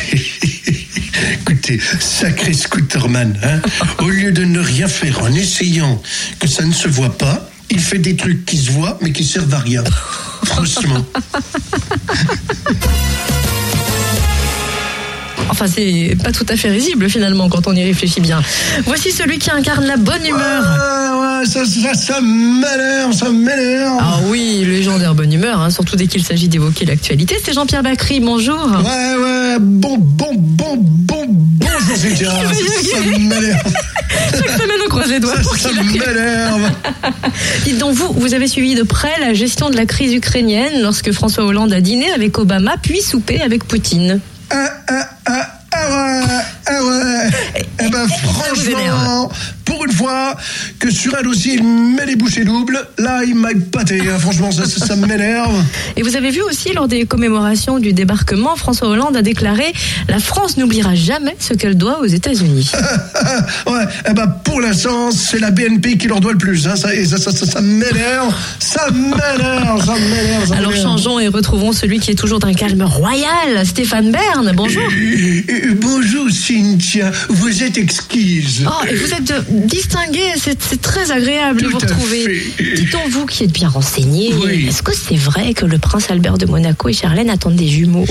Écoutez, 0.95 1.79
sacré 1.99 2.53
Scooterman, 2.53 3.37
hein 3.43 3.61
Au 3.99 4.09
lieu 4.09 4.31
de 4.31 4.43
ne 4.43 4.59
rien 4.59 4.87
faire 4.87 5.21
en 5.23 5.33
essayant 5.33 6.01
que 6.39 6.47
ça 6.47 6.63
ne 6.63 6.73
se 6.73 6.87
voit 6.87 7.17
pas, 7.17 7.49
il 7.69 7.79
fait 7.79 7.97
des 7.99 8.15
trucs 8.15 8.45
qui 8.45 8.57
se 8.57 8.71
voient 8.71 8.97
mais 9.01 9.11
qui 9.11 9.23
servent 9.23 9.53
à 9.53 9.59
rien. 9.59 9.83
Franchement. 10.45 11.05
Enfin, 15.49 15.67
c'est 15.67 16.17
pas 16.21 16.31
tout 16.31 16.45
à 16.49 16.57
fait 16.57 16.69
risible 16.69 17.09
finalement 17.09 17.47
quand 17.49 17.67
on 17.67 17.73
y 17.73 17.83
réfléchit 17.83 18.19
bien. 18.19 18.41
Voici 18.85 19.11
celui 19.11 19.37
qui 19.37 19.51
incarne 19.51 19.85
la 19.85 19.95
bonne 19.95 20.25
humeur. 20.25 20.63
Ah 20.65 21.39
ouais, 21.39 21.45
ça, 21.45 21.63
ça, 21.65 21.93
ça 21.93 22.19
m'énerve, 22.21 23.13
ça 23.13 23.29
m'énerve. 23.29 23.99
Ah 24.01 24.19
oui, 24.25 24.65
légendaire 24.65 25.15
bonne 25.15 25.31
humeur, 25.31 25.61
hein, 25.61 25.69
surtout 25.69 25.95
dès 25.95 26.07
qu'il 26.07 26.23
s'agit 26.23 26.49
d'évoquer 26.49 26.85
l'actualité. 26.85 27.37
C'est 27.43 27.53
Jean-Pierre 27.53 27.83
Bacry, 27.83 28.19
bonjour. 28.19 28.65
Ouais, 28.65 29.15
ouais, 29.23 29.57
bon, 29.59 29.97
bon, 29.97 30.33
bon, 30.77 31.25
bon, 31.25 31.25
bonjour, 31.27 31.97
Cynthia. 31.97 32.31
Ça, 32.31 32.53
ça 32.53 32.99
m'énerve. 32.99 33.73
Chaque 34.31 34.49
semaine, 34.49 34.77
on 34.85 34.89
croise 34.89 35.09
les 35.09 35.19
doigts 35.19 35.35
Ça, 35.35 35.41
pour 35.41 35.57
ça 35.57 35.69
m'énerve. 35.71 36.71
Dites 37.65 37.77
donc, 37.77 37.93
vous, 37.95 38.13
vous 38.13 38.33
avez 38.33 38.47
suivi 38.47 38.75
de 38.75 38.83
près 38.83 39.19
la 39.19 39.33
gestion 39.33 39.69
de 39.69 39.75
la 39.75 39.85
crise 39.85 40.13
ukrainienne 40.13 40.81
lorsque 40.81 41.11
François 41.11 41.45
Hollande 41.45 41.73
a 41.73 41.81
dîné 41.81 42.11
avec 42.11 42.37
Obama, 42.37 42.75
puis 42.81 43.01
soupé 43.01 43.41
avec 43.41 43.65
Poutine. 43.65 44.19
Ah, 44.49 44.69
ah, 44.89 45.09
ah, 45.25 45.47
ah 45.71 45.89
ouais, 45.89 46.21
ah 46.67 46.83
ouais. 46.83 47.29
Eh 47.79 47.89
ben, 47.89 48.05
vous 48.05 48.69
énerve. 48.69 48.97
franchement, 48.97 49.31
fois 49.95 50.35
que 50.79 50.91
sur 50.91 51.15
un 51.17 51.21
dossier, 51.23 51.55
il 51.55 51.63
met 51.63 52.05
les 52.05 52.15
bouchées 52.15 52.43
doubles, 52.43 52.79
là, 52.97 53.23
il 53.25 53.35
m'a 53.35 53.51
épaté. 53.51 54.01
hein. 54.01 54.17
Franchement, 54.19 54.51
ça, 54.51 54.65
ça, 54.65 54.85
ça 54.85 54.95
m'énerve. 54.95 55.55
Et 55.95 56.03
vous 56.03 56.15
avez 56.15 56.29
vu 56.31 56.41
aussi, 56.41 56.73
lors 56.73 56.87
des 56.87 57.05
commémorations 57.05 57.79
du 57.79 57.93
débarquement, 57.93 58.55
François 58.55 58.89
Hollande 58.89 59.15
a 59.17 59.21
déclaré 59.21 59.73
La 60.07 60.19
France 60.19 60.57
n'oubliera 60.57 60.95
jamais 60.95 61.35
ce 61.39 61.53
qu'elle 61.53 61.75
doit 61.77 61.99
aux 62.01 62.05
États-Unis. 62.05 62.71
ouais, 63.67 63.85
eh 64.09 64.13
ben, 64.13 64.27
pour 64.43 64.61
l'instant, 64.61 65.11
c'est 65.11 65.39
la 65.39 65.51
BNP 65.51 65.97
qui 65.97 66.07
leur 66.07 66.19
doit 66.19 66.31
le 66.33 66.37
plus. 66.37 66.67
Hein. 66.67 66.75
Ça, 66.75 66.93
et 66.93 67.05
ça, 67.05 67.17
ça, 67.17 67.61
m'énerve. 67.61 68.33
Ça 68.59 68.87
m'énerve, 68.91 69.85
ça 69.85 69.93
m'énerve. 69.95 70.47
ça 70.47 70.55
Alors 70.57 70.75
changeons 70.75 71.19
et 71.19 71.27
retrouvons 71.27 71.71
celui 71.71 71.99
qui 71.99 72.11
est 72.11 72.15
toujours 72.15 72.39
d'un 72.39 72.53
calme 72.53 72.81
royal, 72.83 73.65
Stéphane 73.65 74.11
Bern. 74.11 74.51
Bonjour. 74.55 74.83
Euh, 74.83 75.41
euh, 75.49 75.73
bonjour, 75.79 76.29
Cynthia. 76.31 77.11
Vous 77.29 77.63
êtes 77.63 77.77
exquise. 77.77 78.65
Oh, 78.67 78.85
et 78.89 78.95
vous 78.95 79.13
êtes 79.13 79.33
distingué, 79.89 80.21
c'est 80.37 80.81
très 80.81 81.11
agréable 81.11 81.61
de 81.61 81.67
vous 81.67 81.77
retrouver. 81.77 82.25
fait. 82.57 82.75
Dites-donc, 82.75 83.07
vous 83.09 83.25
qui 83.25 83.43
êtes 83.43 83.51
bien 83.51 83.69
renseigné, 83.69 84.33
Oui. 84.33 84.65
est-ce 84.67 84.81
que 84.81 84.91
c'est 84.93 85.15
vrai 85.15 85.53
que 85.53 85.65
le 85.65 85.77
prince 85.77 86.09
Albert 86.09 86.37
de 86.37 86.45
Monaco 86.45 86.89
et 86.89 86.93
Charlène 86.93 87.29
attendent 87.29 87.55
des 87.55 87.67
jumeaux? 87.67 88.05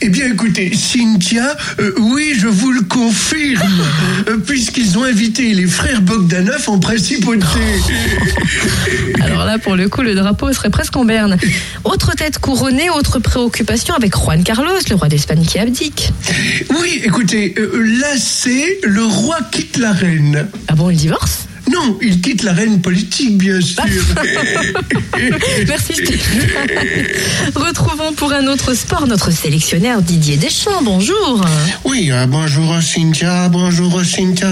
Eh 0.00 0.08
bien, 0.08 0.26
écoutez, 0.32 0.72
Cynthia, 0.74 1.56
euh, 1.80 1.92
oui, 1.98 2.34
je 2.38 2.46
vous 2.46 2.70
le 2.70 2.82
confirme, 2.82 3.82
euh, 4.28 4.36
puisqu'ils 4.38 4.96
ont 4.98 5.04
invité 5.04 5.54
les 5.54 5.66
frères 5.66 6.02
Bogdanov 6.02 6.68
en 6.68 6.78
principauté. 6.78 7.44
Alors 9.20 9.44
là, 9.44 9.58
pour 9.58 9.74
le 9.76 9.88
coup, 9.88 10.02
le 10.02 10.14
drapeau 10.14 10.52
serait 10.52 10.70
presque 10.70 10.96
en 10.96 11.04
berne. 11.04 11.36
Autre 11.84 12.14
tête 12.14 12.38
couronnée, 12.38 12.90
autre 12.90 13.18
préoccupation 13.18 13.94
avec 13.94 14.14
Juan 14.16 14.42
Carlos, 14.44 14.78
le 14.88 14.94
roi 14.94 15.08
d'Espagne 15.08 15.44
qui 15.44 15.58
abdique. 15.58 16.12
Oui, 16.80 17.00
écoutez, 17.04 17.54
euh, 17.58 17.82
là, 18.00 18.08
c'est 18.18 18.78
le 18.84 19.02
roi 19.04 19.38
quitte 19.50 19.76
la 19.78 19.92
reine. 19.92 20.46
Ah 20.68 20.74
bon, 20.74 20.90
il 20.90 21.07
divorce 21.08 21.48
Non, 21.72 21.98
il 22.02 22.20
quitte 22.20 22.42
la 22.42 22.52
reine 22.52 22.82
politique, 22.82 23.38
bien 23.38 23.60
sûr. 23.62 23.82
Merci. 25.66 25.94
Retrouvons 27.54 28.12
pour 28.12 28.32
un 28.32 28.46
autre 28.46 28.74
sport 28.74 29.06
notre 29.06 29.30
sélectionneur 29.30 30.02
Didier 30.02 30.36
Deschamps. 30.36 30.82
Bonjour. 30.82 31.44
oui, 31.84 32.10
euh, 32.12 32.26
bonjour 32.26 32.82
Cynthia, 32.82 33.48
bonjour 33.48 34.04
Cynthia. 34.04 34.50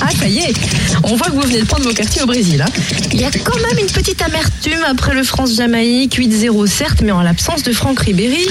Ah, 0.00 0.08
ça 0.18 0.26
y 0.28 0.38
est. 0.38 0.52
On 1.02 1.16
voit 1.16 1.26
que 1.28 1.32
vous 1.32 1.40
venez 1.42 1.60
de 1.60 1.64
prendre 1.64 1.84
vos 1.84 1.92
quartiers 1.94 2.22
au 2.22 2.26
Brésil. 2.26 2.62
hein. 2.62 2.70
Il 3.12 3.20
y 3.20 3.24
a 3.24 3.30
quand 3.30 3.56
même 3.56 3.78
une 3.80 3.90
petite 3.92 4.20
amertume 4.22 4.78
après 4.88 5.14
le 5.14 5.22
France-Jamaïque. 5.24 6.18
8-0 6.18 6.66
certes, 6.66 7.02
mais 7.02 7.12
en 7.12 7.22
l'absence 7.22 7.62
de 7.62 7.72
Franck 7.72 8.00
Ribéry. 8.00 8.46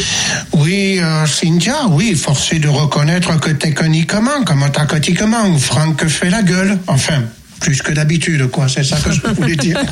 Oui, 0.53 0.99
euh, 1.01 1.25
Cynthia, 1.25 1.75
oui, 1.89 2.15
forcé 2.15 2.59
de 2.59 2.67
reconnaître 2.67 3.39
que 3.39 3.51
techniquement, 3.51 4.43
comme 4.45 4.65
tactiquement, 4.71 5.57
Franck 5.57 6.05
fait 6.07 6.29
la 6.29 6.41
gueule. 6.41 6.77
Enfin, 6.87 7.21
plus 7.59 7.81
que 7.81 7.91
d'habitude, 7.91 8.47
quoi, 8.47 8.67
c'est 8.67 8.83
ça 8.83 8.97
que 8.97 9.11
je 9.11 9.21
voulais 9.21 9.55
dire. 9.55 9.79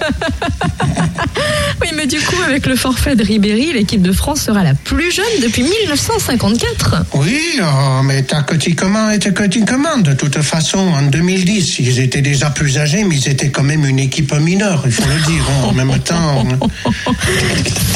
Mais 2.03 2.07
du 2.09 2.19
coup, 2.19 2.35
avec 2.45 2.65
le 2.65 2.75
forfait 2.75 3.15
de 3.15 3.23
Ribéry, 3.23 3.71
l'équipe 3.71 4.01
de 4.01 4.11
France 4.11 4.41
sera 4.41 4.61
la 4.61 4.73
plus 4.73 5.09
jeune 5.09 5.23
depuis 5.41 5.63
1954. 5.63 7.05
Oui, 7.13 7.39
oh, 7.61 8.01
mais 8.03 8.23
tactiquement 8.23 9.09
et 9.09 9.19
tactiquement. 9.19 9.97
De 9.99 10.11
toute 10.11 10.41
façon, 10.41 10.79
en 10.79 11.03
2010, 11.03 11.79
ils 11.79 11.99
étaient 12.01 12.21
déjà 12.21 12.49
plus 12.49 12.77
âgés, 12.77 13.05
mais 13.05 13.15
ils 13.15 13.29
étaient 13.29 13.51
quand 13.51 13.63
même 13.63 13.85
une 13.85 13.99
équipe 13.99 14.33
mineure, 14.37 14.83
il 14.85 14.91
faut 14.91 15.07
le 15.07 15.25
dire. 15.31 15.45
hein, 15.49 15.67
en 15.69 15.71
même 15.71 15.97
temps, 15.99 16.45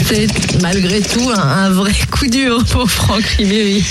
C'est 0.07 0.27
malgré 0.61 1.01
tout 1.01 1.29
un, 1.29 1.39
un 1.65 1.69
vrai 1.69 1.91
coup 2.09 2.27
dur 2.27 2.63
pour 2.71 2.89
Franck 2.89 3.23
Ribéry. 3.37 3.83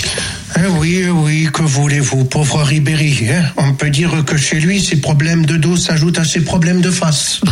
Eh 0.55 0.61
oui, 0.79 1.01
eh 1.03 1.09
oui, 1.09 1.49
que 1.53 1.61
voulez-vous, 1.61 2.23
pauvre 2.25 2.63
Ribéry. 2.63 3.27
hein? 3.29 3.43
On 3.57 3.73
peut 3.73 3.91
dire 3.91 4.23
que 4.25 4.35
chez 4.37 4.59
lui, 4.59 4.81
ses 4.81 4.95
problèmes 4.95 5.45
de 5.45 5.57
dos 5.57 5.75
s'ajoutent 5.77 6.17
à 6.17 6.23
ses 6.25 6.39
problèmes 6.39 6.81
de 6.81 6.89
face. 6.89 7.41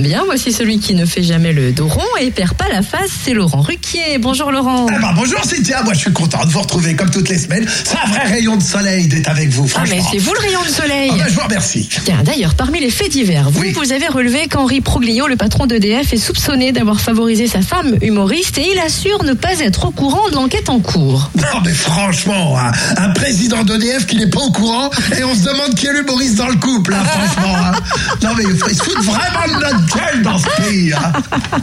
Bien, 0.00 0.22
voici 0.24 0.50
celui 0.50 0.78
qui 0.78 0.94
ne 0.94 1.04
fait 1.04 1.22
jamais 1.22 1.52
le 1.52 1.72
dos 1.72 1.86
rond 1.86 2.00
et 2.20 2.30
perd 2.30 2.54
pas 2.54 2.68
la 2.68 2.80
face, 2.80 3.10
c'est 3.22 3.34
Laurent 3.34 3.60
Ruquier. 3.60 4.16
Bonjour 4.18 4.50
Laurent. 4.50 4.86
Eh 4.88 4.98
ben, 4.98 5.12
bonjour 5.14 5.44
Cynthia, 5.44 5.82
moi 5.82 5.92
je 5.92 5.98
suis 5.98 6.12
content 6.12 6.42
de 6.46 6.50
vous 6.50 6.60
retrouver 6.60 6.96
comme 6.96 7.10
toutes 7.10 7.28
les 7.28 7.36
semaines. 7.38 7.66
C'est 7.84 7.96
un 8.02 8.08
vrai 8.08 8.24
rayon 8.26 8.56
de 8.56 8.62
soleil 8.62 9.08
d'être 9.08 9.28
avec 9.28 9.50
vous, 9.50 9.66
Ah, 9.74 9.80
mais 9.82 9.98
franchement. 9.98 10.08
c'est 10.12 10.18
vous 10.18 10.32
le 10.32 10.40
rayon 10.40 10.62
de 10.62 10.68
soleil. 10.70 11.10
Ah 11.12 11.18
ben, 11.18 11.26
je 11.28 11.34
vous 11.34 11.42
remercie. 11.42 11.88
Tiens, 12.04 12.22
d'ailleurs, 12.24 12.54
parmi 12.54 12.80
les 12.80 12.90
faits 12.90 13.10
divers, 13.10 13.50
vous, 13.50 13.60
Oui. 13.60 13.72
vous 13.72 13.92
avez 13.92 14.08
relevé 14.08 14.48
qu'Henri 14.48 14.80
Proglio, 14.80 15.26
le 15.28 15.36
patron 15.36 15.66
d'EDF, 15.66 16.14
est 16.14 16.16
soupçonné 16.16 16.72
d'avoir 16.72 16.98
favorisé 17.00 17.46
sa 17.46 17.60
femme 17.60 17.96
humoriste 18.00 18.56
et 18.56 18.72
il 18.72 18.78
assure 18.78 19.22
ne 19.24 19.34
pas 19.34 19.58
être 19.60 19.84
au 19.88 19.90
courant 19.90 20.30
de 20.30 20.34
l'enquête 20.34 20.70
en 20.70 20.80
cours. 20.80 21.30
Non 21.36 21.60
mais 21.62 21.72
franchement, 21.74 22.56
hein, 22.58 22.72
un 22.96 23.10
président 23.10 23.64
d'EDF 23.64 24.06
qui 24.06 24.16
n'est 24.16 24.30
pas 24.30 24.40
au 24.40 24.50
courant 24.50 24.88
et 25.18 25.24
on 25.24 25.34
se 25.34 25.42
demande 25.44 25.74
qui 25.74 25.86
est 25.86 25.92
l'humoriste 25.92 26.36
dans 26.36 26.48
le 26.48 26.56
couple, 26.56 26.94
hein, 26.94 27.04
franchement. 27.04 27.54
hein. 27.54 27.72
Non 28.22 28.30
mais 28.36 28.44
il 28.44 28.74
se 28.76 28.82
fout 28.82 28.96
vraiment 29.04 29.58
de 29.58 29.62
notre 29.64 29.86
nickel 29.94 30.22
dans 30.22 30.38
ce 30.38 30.46
pays. 30.62 30.92
hein. 30.92 31.12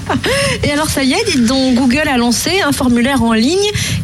Et 0.63 0.72
alors 0.72 0.89
ça 0.89 1.03
y 1.03 1.13
est, 1.13 1.24
dites 1.31 1.46
donc, 1.46 1.75
Google 1.75 2.07
a 2.12 2.17
lancé 2.17 2.62
un 2.65 2.72
formulaire 2.72 3.24
en 3.24 3.34
ligne 3.34 3.57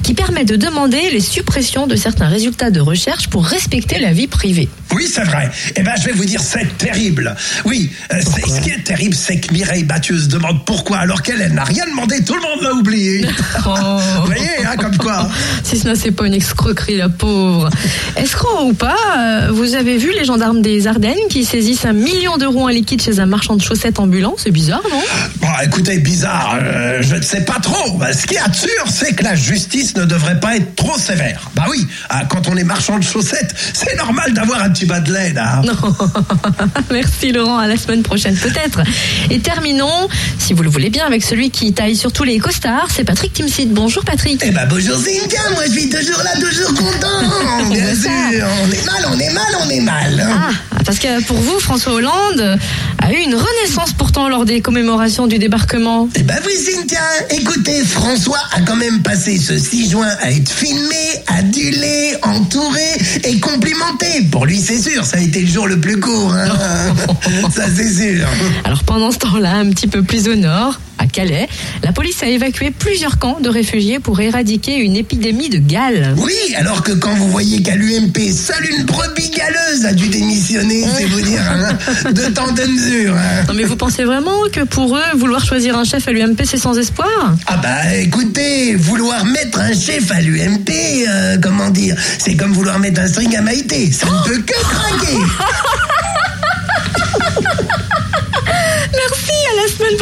qui 0.04 0.14
permet 0.14 0.46
de 0.46 0.56
demander 0.56 1.10
les 1.12 1.20
suppressions 1.20 1.88
de 1.88 1.96
certains 1.96 2.28
résultats 2.28 2.72
de 2.72 2.80
recherche 2.80 3.28
pour 3.30 3.46
respecter 3.46 4.00
la 4.00 4.12
vie 4.14 4.28
privée. 4.28 4.70
Oui, 4.94 5.10
c'est 5.12 5.24
vrai. 5.24 5.50
Eh 5.76 5.82
ben, 5.82 5.94
je 6.00 6.06
vais 6.06 6.12
vous 6.12 6.26
dire, 6.26 6.42
c'est 6.42 6.78
terrible. 6.78 7.36
Oui, 7.66 7.90
euh, 8.12 8.18
c'est- 8.22 8.48
ce 8.50 8.62
qui 8.62 8.70
est 8.70 8.84
terrible, 8.84 9.16
c'est 9.16 9.40
que 9.40 9.52
Mireille 9.54 9.86
Mathieu 9.86 10.18
se 10.18 10.28
demande 10.28 10.66
pourquoi, 10.66 10.98
alors 11.00 11.22
qu'elle 11.22 11.42
elle 11.42 11.54
n'a 11.54 11.64
rien 11.64 11.86
demandé, 11.88 12.24
tout 12.24 12.36
le 12.36 12.42
monde 12.42 12.62
l'a 12.62 12.74
oublié. 12.74 13.26
Oh. 13.66 13.72
Vous 14.22 14.26
voyez, 14.26 14.50
hein, 14.66 14.76
comme 14.78 14.98
quoi. 14.98 15.30
Si 15.64 15.78
ce 15.80 15.88
n'est 15.88 15.96
c'est 15.96 16.12
pas 16.12 16.28
une 16.28 16.34
escroquerie, 16.34 16.98
la 16.98 17.08
pauvre. 17.10 17.70
Escroc 18.18 18.66
ou 18.66 18.74
pas, 18.74 18.96
euh, 19.18 19.50
vous 19.54 19.74
avez 19.76 19.98
vu 19.98 20.12
les 20.12 20.26
gendarmes 20.26 20.62
des 20.62 20.86
Ardennes 20.88 21.18
qui 21.30 21.46
saisissent 21.46 21.86
un 21.86 21.94
million 21.94 22.38
d'euros 22.38 22.64
en 22.66 22.68
liquide 22.68 23.02
chez 23.02 23.20
un 23.20 23.26
marchand 23.26 23.56
de 23.56 23.62
chaussettes 23.62 24.00
C'est 24.38 24.52
bizarre, 24.52 24.82
non? 24.92 25.02
Bon, 25.38 25.48
écoutez, 25.64 25.98
bizarre, 25.98 26.58
euh, 26.62 27.00
je 27.02 27.16
ne 27.16 27.22
sais 27.22 27.42
pas 27.46 27.60
trop. 27.62 27.98
Bah, 27.98 28.14
ce 28.14 28.28
qui 28.28 28.36
est 28.36 28.54
sûr, 28.54 28.70
c'est 28.88 29.14
que 29.16 29.24
la 29.24 29.34
justice 29.36 29.96
ne 29.96 30.06
devrait 30.06 30.40
pas 30.40 30.56
être 30.56 30.76
trop 30.76 30.98
sévère. 31.00 31.50
Bah 31.56 31.66
oui, 31.70 31.88
ah, 32.10 32.24
quand 32.30 32.48
on 32.48 32.56
est 32.56 32.64
marchand 32.64 33.00
de 33.00 33.04
chaussettes, 33.04 33.56
c'est 33.74 33.96
normal 33.98 34.34
d'avoir 34.34 34.62
un 34.62 34.70
petit 34.70 34.86
bas 34.86 35.00
de 35.00 35.12
laine. 35.12 35.38
hein. 35.40 35.62
Merci 36.92 37.32
Laurent, 37.32 37.58
à 37.58 37.68
la 37.68 37.76
semaine 37.78 38.04
prochaine 38.04 38.36
peut-être. 38.36 38.82
Et 39.32 39.40
terminons, 39.40 40.08
si 40.38 40.54
vous 40.54 40.62
le 40.64 40.70
voulez 40.70 40.90
bien, 40.92 41.06
avec 41.06 41.24
celui 41.24 41.50
qui 41.50 41.74
taille 41.74 41.96
sur 41.96 42.12
tous 42.12 42.24
les 42.24 42.38
costards, 42.40 42.88
c'est 42.96 43.04
Patrick 43.04 43.34
Timsit. 43.34 43.68
Bonjour 43.74 44.04
Patrick. 44.06 44.42
Eh 44.46 44.52
ben 44.52 44.68
bonjour 44.70 44.96
Cynthia, 44.98 45.40
moi 45.54 45.64
je 45.68 45.72
suis 45.72 45.90
toujours 45.90 46.22
là, 46.24 46.34
toujours 46.40 46.74
content. 46.76 47.70
Bien 47.72 47.96
sûr, 47.96 48.46
on 48.64 48.72
est 48.72 48.86
mal, 48.86 49.06
on 49.12 49.20
est 49.20 49.34
mal, 49.34 49.44
on 49.66 49.70
est 49.70 49.82
mal. 49.82 50.20
hein. 50.20 50.50
Ah, 50.72 50.73
parce 50.86 51.00
que 51.00 51.24
pour 51.24 51.38
vous, 51.38 51.60
François 51.60 51.94
Hollande 51.94 52.58
a 53.00 53.12
eu 53.12 53.18
une 53.18 53.36
renaissance 53.36 53.94
pourtant 53.94 54.28
lors 54.30 54.46
des 54.46 54.62
commémorations 54.62 55.28
du 55.28 55.38
débarquement. 55.40 56.10
Eh 56.16 56.24
ben 56.24 56.36
oui 56.46 56.54
Cynthia, 56.54 57.00
écoutez, 57.30 57.84
François 57.84 58.40
a 58.52 58.62
quand 58.62 58.76
même 58.76 59.02
passé 59.02 59.38
ce 59.38 59.58
6 59.58 59.90
juin 59.92 60.10
à 60.22 60.32
être 60.32 60.52
filmé, 60.52 61.24
adulé, 61.28 62.16
entouré 62.24 62.82
et 63.24 63.40
complimenté. 63.40 64.08
Pour 64.32 64.46
lui 64.46 64.60
c'est 64.60 64.80
sûr, 64.80 65.06
ça 65.06 65.18
a 65.18 65.22
été 65.22 65.42
le 65.42 65.48
jour 65.48 65.68
le 65.68 65.80
plus 65.80 66.00
court. 66.00 66.34
hein. 66.34 66.94
ça 67.56 67.64
c'est 67.76 67.92
sûr. 67.94 68.28
Alors 68.64 68.84
pendant 68.84 69.12
ce 69.12 69.20
temps-là, 69.20 69.56
un 69.56 69.70
petit 69.70 69.88
peu 69.88 70.04
plus 70.04 70.28
au 70.28 70.36
nord, 70.36 70.80
à 71.04 71.08
Calais, 71.08 71.48
la 71.84 71.92
police 71.92 72.24
a 72.24 72.28
évacué 72.28 72.72
plusieurs 72.72 73.20
camps 73.20 73.40
de 73.42 73.50
réfugiés 73.50 74.00
pour 74.00 74.20
éradiquer 74.22 74.78
une 74.78 74.96
épidémie 74.96 75.50
de 75.50 75.58
gale. 75.58 76.16
Oui, 76.18 76.34
alors 76.56 76.82
que 76.82 76.94
quand 76.94 77.14
vous 77.16 77.28
voyez 77.30 77.62
qu'à 77.62 77.76
l'UMP, 77.76 78.18
seule 78.32 78.66
une 78.78 78.84
brebis 78.86 79.30
galeuse 79.30 79.86
a 79.86 79.92
dû 79.94 80.08
démissionner, 80.08 80.86
c'est 80.98 81.06
vous 81.06 81.20
dire, 81.22 81.42
hein, 81.52 81.78
de 82.12 82.24
temps 82.34 82.52
de 82.54 82.64
mesure. 82.64 83.16
hein. 83.16 83.44
Non 83.50 83.54
mais 83.54 83.64
vous 83.66 83.76
pensez 83.76 84.06
vraiment 84.06 84.38
que 84.52 84.62
pour 84.62 84.96
eux, 84.96 85.04
vouloir 85.16 85.44
choisir 85.46 85.78
un 85.78 85.84
chef 85.84 86.08
à 86.08 86.12
l'UMP, 86.12 86.42
c'est 86.46 86.58
sans 86.58 86.78
espoir? 86.78 87.36
Ah 87.48 87.58
bah 87.58 87.94
écoutez, 87.98 88.76
vouloir 88.76 89.26
mettre 89.26 89.60
un 89.60 89.74
chef 89.74 90.10
à 90.12 90.22
l'UMP, 90.22 90.70
euh, 91.08 91.38
comment 91.42 91.70
dire, 91.70 91.96
c'est 92.18 92.36
comme 92.38 92.54
vouloir 92.54 92.80
mettre 92.80 93.02
un 93.02 93.08
string 93.08 93.36
à 93.36 93.42
Maïté, 93.42 93.92
ça 93.92 94.06
ne 94.08 94.30
peut 94.30 94.42
que 94.42 94.54
craquer. 94.54 95.18
Merci, 98.96 99.32
à 99.52 99.56
la 99.62 99.68
semaine 99.74 99.98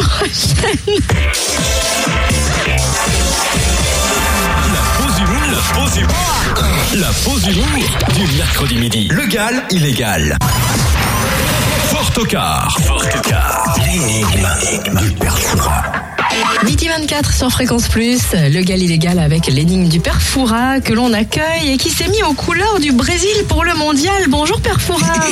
prochaine 5.74 6.06
La 6.94 7.10
pause 7.24 7.46
humour, 7.46 7.98
du 8.14 8.36
mercredi 8.36 8.76
midi. 8.76 9.08
Legal, 9.08 9.62
illégal. 9.70 10.36
Fort 11.90 12.10
au 12.18 12.24
quart. 12.24 12.78
Fort 12.80 13.04
au. 13.22 13.64
Midi 14.92 16.01
24 16.92 17.32
sur 17.32 17.50
Fréquence 17.50 17.88
Plus, 17.88 18.20
le 18.32 18.60
gal 18.62 18.82
illégal 18.82 19.18
avec 19.18 19.46
l'énigme 19.46 19.88
du 19.88 19.98
Père 19.98 20.20
Fouras 20.20 20.80
que 20.80 20.92
l'on 20.92 21.12
accueille 21.12 21.72
et 21.72 21.76
qui 21.78 21.90
s'est 21.90 22.08
mis 22.08 22.22
aux 22.22 22.34
couleurs 22.34 22.80
du 22.80 22.92
Brésil 22.92 23.30
pour 23.48 23.64
le 23.64 23.74
mondial. 23.74 24.24
Bonjour 24.28 24.60
Père 24.60 24.80
Fouras 24.80 25.12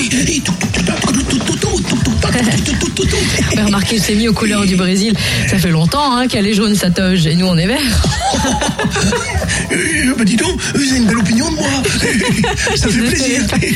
Vous 2.30 3.58
avez 3.58 3.62
remarqué, 3.62 3.96
il 3.96 4.02
s'est 4.02 4.14
mis 4.14 4.28
aux 4.28 4.32
couleurs 4.32 4.64
du 4.64 4.76
Brésil. 4.76 5.14
Ça 5.48 5.58
fait 5.58 5.70
longtemps 5.70 6.16
hein, 6.16 6.28
qu'elle 6.28 6.46
est 6.46 6.54
jaune 6.54 6.74
sa 6.74 6.90
toge 6.90 7.26
et 7.26 7.34
nous 7.34 7.46
on 7.46 7.56
est 7.58 7.66
vert. 7.66 7.80
Euh, 9.72 10.14
bah 10.16 10.24
dis 10.24 10.36
donc, 10.36 10.60
vous 10.74 10.88
avez 10.88 10.96
une 10.96 11.06
belle 11.06 11.18
opinion 11.18 11.50
de 11.50 11.56
moi. 11.56 11.66
Ça 12.76 12.88
fait 12.88 12.98
plaisir. 12.98 13.42
Eh, 13.62 13.74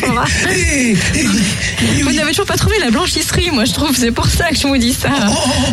eh, 0.52 0.96
eh, 1.14 2.02
Vous 2.02 2.12
n'avez 2.12 2.30
toujours 2.30 2.46
pas 2.46 2.56
trouvé 2.56 2.76
la 2.80 2.90
blanchisserie, 2.90 3.50
moi 3.52 3.64
je 3.64 3.72
trouve. 3.72 3.96
C'est 3.96 4.10
pour 4.10 4.26
ça 4.26 4.48
que 4.48 4.56
je 4.56 4.66
vous 4.66 4.76
dis 4.76 4.92
ça. 4.92 5.10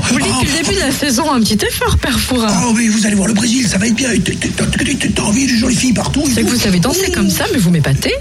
Vous 0.10 0.18
le 0.18 0.24
dites 0.24 0.34
depuis 0.42 0.58
le 0.58 0.64
début 0.64 0.76
de 0.76 0.80
la 0.80 0.92
saison, 0.92 1.32
un 1.42 1.44
petit 1.44 1.66
effort, 1.66 1.98
Père. 1.98 2.18
Oh 2.32 2.74
oui, 2.76 2.88
vous 2.88 3.04
allez 3.06 3.16
voir 3.16 3.28
le 3.28 3.34
Brésil, 3.34 3.68
ça 3.68 3.80
va 3.80 3.88
être 3.88 3.96
bien. 3.96 4.10
T'as 5.16 5.22
envie 5.24 5.48
de 5.48 5.52
jolies 5.56 5.76
filles 5.76 5.94
partout. 5.94 6.24
C'est 6.34 6.44
que 6.44 6.50
vous 6.50 6.60
savez 6.60 6.80
danser 6.80 7.10
comme 7.12 7.30
ça, 7.32 7.46
mais 7.52 7.58
vous 7.58 7.72
m'épatez. 7.72 8.14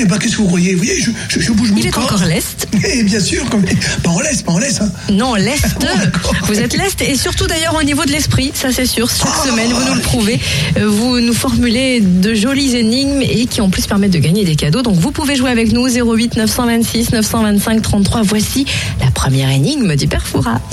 Eh 0.00 0.04
bah 0.04 0.16
qu'est-ce 0.20 0.36
que 0.36 0.42
vous 0.42 0.46
croyez? 0.46 0.72
Vous 0.74 0.84
voyez, 0.84 1.00
je, 1.28 1.50
bouge 1.52 1.72
mon 1.72 1.78
Il 1.78 1.86
est 1.86 1.90
corps. 1.90 2.04
encore 2.04 2.24
leste. 2.24 2.68
Eh 2.94 3.02
bien 3.02 3.18
sûr, 3.20 3.48
comme... 3.50 3.64
pas 4.02 4.10
en 4.10 4.20
laisse, 4.20 4.42
pas 4.42 4.52
en 4.52 4.58
laisse. 4.58 4.80
Hein. 4.80 4.90
Non. 5.10 5.34
Bon, 5.34 5.42
d'accord. 5.80 6.34
Vous 6.44 6.58
êtes 6.58 6.76
leste 6.76 7.02
et 7.02 7.16
surtout 7.16 7.46
d'ailleurs 7.46 7.76
au 7.78 7.82
niveau 7.82 8.04
de 8.04 8.12
l'esprit, 8.12 8.52
ça 8.54 8.68
c'est 8.72 8.86
sûr. 8.86 9.10
Chaque 9.10 9.28
Oh. 9.44 9.48
semaine, 9.48 9.72
vous 9.72 9.84
nous 9.88 9.94
le 9.94 10.00
prouvez. 10.00 10.38
Euh, 10.78 10.88
Vous 10.88 11.18
nous 11.20 11.34
formulez 11.34 12.00
de 12.00 12.34
jolies 12.34 12.76
énigmes 12.76 13.22
et 13.22 13.46
qui 13.46 13.60
en 13.60 13.68
plus 13.70 13.86
permettent 13.86 14.12
de 14.12 14.18
gagner 14.18 14.44
des 14.44 14.54
cadeaux. 14.56 14.82
Donc 14.82 14.94
vous 14.96 15.10
pouvez 15.10 15.34
jouer 15.36 15.50
avec 15.50 15.72
nous 15.72 15.86
08 15.88 16.36
926 16.36 17.10
925 17.12 17.82
33. 17.82 18.22
Voici 18.22 18.64
la 19.00 19.10
première 19.10 19.50
énigme 19.50 19.96
du 19.96 20.06
Père. 20.06 20.24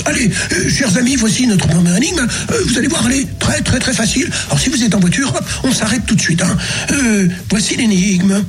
Allez, 0.04 0.30
euh, 0.52 0.68
chers 0.68 0.96
amis, 0.96 1.16
voici 1.16 1.46
notre 1.46 1.66
première 1.66 1.95
Euh, 1.98 2.26
vous 2.66 2.78
allez 2.78 2.88
voir, 2.88 3.04
elle 3.06 3.20
est 3.20 3.38
très 3.38 3.62
très 3.62 3.78
très 3.78 3.94
facile. 3.94 4.28
Alors 4.48 4.60
si 4.60 4.68
vous 4.68 4.82
êtes 4.82 4.94
en 4.94 5.00
voiture, 5.00 5.28
hop, 5.34 5.44
on 5.64 5.72
s'arrête 5.72 6.04
tout 6.06 6.14
de 6.14 6.20
suite. 6.20 6.42
hein. 6.42 6.56
Euh, 6.92 7.28
voici 7.48 7.76
l'énigme. 7.76 8.44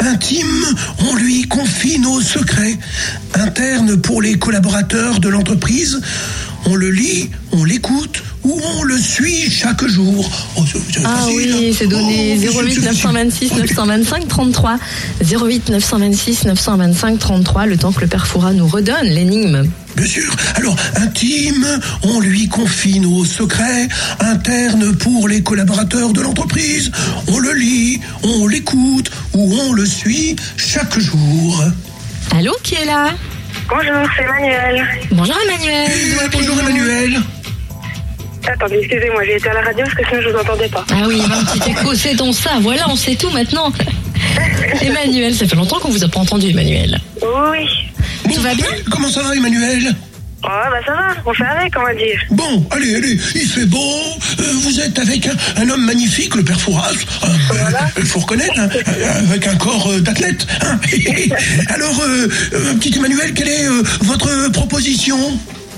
Intime, 0.00 0.64
on 0.98 1.14
lui 1.16 1.44
confie 1.48 1.98
nos 1.98 2.20
secrets. 2.20 2.78
Interne 3.34 3.96
pour 4.00 4.20
les 4.20 4.38
collaborateurs 4.38 5.18
de 5.18 5.28
l'entreprise. 5.28 6.00
On 6.66 6.74
le 6.76 6.90
lit, 6.90 7.30
on 7.52 7.64
l'écoute 7.64 8.22
ou 8.44 8.60
on 8.78 8.82
le 8.84 8.96
suit 8.98 9.50
chaque 9.50 9.86
jour. 9.86 10.28
Oh, 10.56 10.62
Ah 11.04 11.16
facile, 11.18 11.34
oui, 11.36 11.68
hein. 11.70 11.76
c'est 11.78 11.86
donné 11.86 12.38
Oh, 12.38 12.60
08 12.62 12.74
c'est 12.74 12.80
facile. 12.80 12.84
926 12.84 13.50
Oh, 13.54 13.58
925 13.58 14.28
33. 14.28 14.78
08 15.22 15.68
926 15.70 16.44
925 16.46 17.18
33, 17.18 17.66
le 17.66 17.76
temps 17.76 17.92
que 17.92 18.00
le 18.00 18.06
Père 18.06 18.26
Fouras 18.26 18.52
nous 18.52 18.66
redonne 18.66 19.06
l'énigme. 19.06 19.66
Bien 19.96 20.06
sûr. 20.06 20.34
Alors, 20.54 20.76
intime, 20.96 21.66
on 22.04 22.20
lui 22.20 22.48
confie 22.48 23.00
nos 23.00 23.24
secrets. 23.24 23.88
Interne 24.20 24.94
pour 24.96 25.28
les 25.28 25.42
collaborateurs 25.42 26.12
de 26.12 26.20
l'entreprise. 26.22 26.90
On 27.28 27.38
le 27.38 27.52
lit, 27.54 28.00
on 28.22 28.46
l'écoute 28.46 29.10
ou 29.34 29.52
on 29.68 29.72
le 29.72 29.84
suit 29.84 30.36
chaque 30.56 30.98
jour. 30.98 31.64
Allô, 32.36 32.52
qui 32.62 32.76
est 32.76 32.84
là? 32.86 33.10
Bonjour, 33.68 34.08
c'est 34.16 34.26
Manuel. 34.26 34.86
Bonjour 35.12 35.36
Emmanuel. 35.48 35.90
D'où 36.30 36.38
bonjour 36.38 36.60
Emmanuel. 36.60 37.20
Attendez, 38.52 38.78
excusez-moi, 38.82 39.22
j'ai 39.24 39.36
été 39.36 39.48
à 39.48 39.54
la 39.54 39.60
radio 39.62 39.84
parce 39.84 39.94
que 39.94 40.04
sinon 40.08 40.20
je 40.22 40.28
vous 40.30 40.38
entendais 40.38 40.68
pas. 40.68 40.84
Ah 40.92 41.04
oui, 41.06 41.20
il 41.22 41.28
y 41.30 41.32
a 41.32 41.36
un 41.38 41.44
petit 41.44 41.70
écho, 41.70 41.94
c'est 41.94 42.14
donc 42.14 42.34
ça. 42.34 42.50
Voilà, 42.60 42.88
on 42.88 42.96
sait 42.96 43.14
tout 43.14 43.30
maintenant. 43.30 43.72
Emmanuel, 44.82 45.34
ça 45.34 45.46
fait 45.46 45.56
longtemps 45.56 45.78
qu'on 45.78 45.90
vous 45.90 46.04
a 46.04 46.08
pas 46.08 46.20
entendu, 46.20 46.50
Emmanuel. 46.50 46.98
Oui. 47.22 47.68
Tout 48.34 48.40
va 48.40 48.54
bien? 48.54 48.66
Comment 48.90 49.08
ça 49.10 49.22
va 49.22 49.34
Emmanuel? 49.34 49.94
Oh, 50.42 50.48
bah 50.48 50.78
ça 50.86 50.92
va, 50.92 51.08
on 51.26 51.34
fait 51.34 51.44
avec, 51.44 51.78
on 51.78 51.82
va 51.82 51.92
dire. 51.94 52.18
Bon, 52.30 52.66
allez, 52.70 52.94
allez, 52.96 53.12
il 53.34 53.46
fait 53.46 53.66
beau, 53.66 53.78
euh, 54.38 54.42
vous 54.62 54.80
êtes 54.80 54.98
avec 54.98 55.26
un, 55.26 55.34
un 55.62 55.68
homme 55.68 55.84
magnifique, 55.84 56.34
le 56.34 56.42
père 56.42 56.58
Fouras, 56.58 56.92
euh, 57.24 57.26
il 57.98 58.06
faut 58.06 58.20
reconnaître, 58.20 58.54
hein, 58.58 58.68
euh, 58.88 59.18
avec 59.28 59.46
un 59.46 59.56
corps 59.56 59.90
euh, 59.90 60.00
d'athlète. 60.00 60.46
hein. 60.62 60.80
Alors, 61.68 62.00
euh, 62.02 62.26
euh, 62.54 62.74
petit 62.80 62.96
Emmanuel, 62.96 63.34
quelle 63.34 63.48
est 63.48 63.66
euh, 63.68 63.82
votre 64.00 64.50
proposition? 64.52 65.18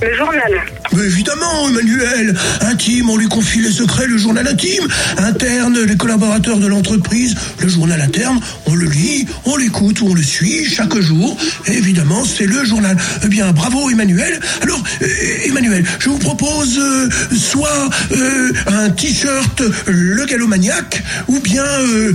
Le 0.00 0.14
journal. 0.16 0.52
Mais 0.94 1.04
évidemment, 1.04 1.68
Emmanuel, 1.68 2.34
intime, 2.60 3.08
on 3.08 3.16
lui 3.16 3.28
confie 3.28 3.60
les 3.60 3.70
secrets, 3.72 4.06
le 4.06 4.18
journal 4.18 4.46
intime, 4.46 4.86
interne, 5.18 5.78
les 5.86 5.96
collaborateurs 5.96 6.58
de 6.58 6.66
l'entreprise, 6.66 7.34
le 7.60 7.68
journal 7.68 8.00
interne, 8.00 8.40
on 8.66 8.74
le 8.74 8.86
lit, 8.86 9.26
on 9.44 9.56
l'écoute 9.56 10.00
ou 10.00 10.08
on 10.08 10.14
le 10.14 10.22
suit 10.22 10.64
chaque 10.64 10.98
jour. 10.98 11.36
Évidemment, 11.66 12.24
c'est 12.24 12.46
le 12.46 12.64
journal. 12.64 12.96
Eh 13.24 13.28
bien, 13.28 13.52
bravo 13.52 13.90
Emmanuel. 13.90 14.38
Alors, 14.60 14.82
euh, 15.02 15.06
Emmanuel, 15.46 15.84
je 15.98 16.10
vous 16.10 16.18
propose 16.18 16.78
euh, 16.78 17.08
soit 17.36 17.90
euh, 18.12 18.52
un 18.66 18.90
t-shirt 18.90 19.62
Le 19.86 20.24
Galomaniac, 20.26 21.02
ou 21.28 21.40
bien 21.40 21.64
euh, 21.64 22.12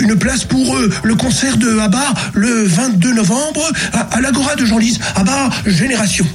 une 0.00 0.16
place 0.16 0.44
pour 0.44 0.78
le 1.02 1.14
concert 1.14 1.56
de 1.56 1.78
Abba 1.78 2.14
le 2.34 2.64
22 2.64 3.14
novembre 3.14 3.72
à, 3.92 4.00
à 4.16 4.20
l'Agora 4.20 4.54
de 4.56 4.64
Genlis. 4.64 4.98
Abba 5.16 5.50
Génération. 5.66 6.26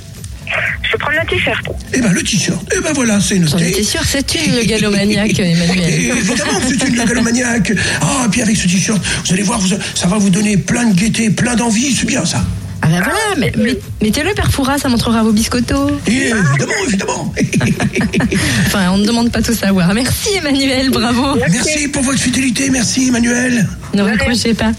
Je 0.91 0.97
vais 0.97 0.99
prendre 0.99 1.19
le 1.21 1.29
t-shirt. 1.29 1.65
Eh 1.93 2.01
ben 2.01 2.11
le 2.11 2.21
t-shirt, 2.21 2.73
eh 2.75 2.81
ben 2.81 2.91
voilà, 2.93 3.19
c'est 3.21 3.39
noté. 3.39 3.69
étais 3.69 3.83
sûre, 3.83 4.01
c'est 4.05 4.35
une 4.35 4.55
le 4.55 4.63
galomaniaque, 4.65 5.39
Et 5.39 5.51
Emmanuel. 5.51 5.93
évidemment 6.17 6.59
c'est 6.67 6.87
une 6.89 6.97
mégalomaniaque. 6.97 7.71
Ah, 8.01 8.23
et 8.25 8.29
puis 8.29 8.41
avec 8.41 8.57
ce 8.57 8.63
t-shirt, 8.67 9.01
vous 9.25 9.33
allez 9.33 9.43
voir, 9.43 9.59
vous- 9.59 9.69
ça 9.95 10.07
va 10.07 10.17
vous 10.17 10.29
donner 10.29 10.57
plein 10.57 10.85
de 10.87 10.93
gaieté, 10.93 11.29
plein 11.29 11.55
d'envie, 11.55 11.95
c'est 11.95 12.05
bien 12.05 12.25
ça. 12.25 12.43
Ah 12.81 12.87
ben 12.87 12.99
voilà, 13.03 13.19
mais, 13.37 13.53
mais- 13.57 13.77
mettez-le 14.01 14.33
Perfora, 14.33 14.77
ça 14.79 14.89
montrera 14.89 15.23
vos 15.23 15.31
biscottos. 15.31 15.91
Et, 16.07 16.29
évidemment, 16.31 16.73
évidemment. 16.87 17.33
Enfin, 18.65 18.89
on 18.91 18.97
ne 18.97 19.05
demande 19.05 19.31
pas 19.31 19.41
tout 19.41 19.53
savoir. 19.53 19.93
Merci 19.93 20.29
Emmanuel, 20.37 20.89
bravo. 20.89 21.37
merci 21.49 21.87
pour 21.89 22.01
votre 22.03 22.19
fidélité, 22.19 22.69
merci 22.69 23.07
Emmanuel. 23.07 23.67
Ne 23.93 24.01
raccrochez 24.01 24.53
pas. 24.55 24.71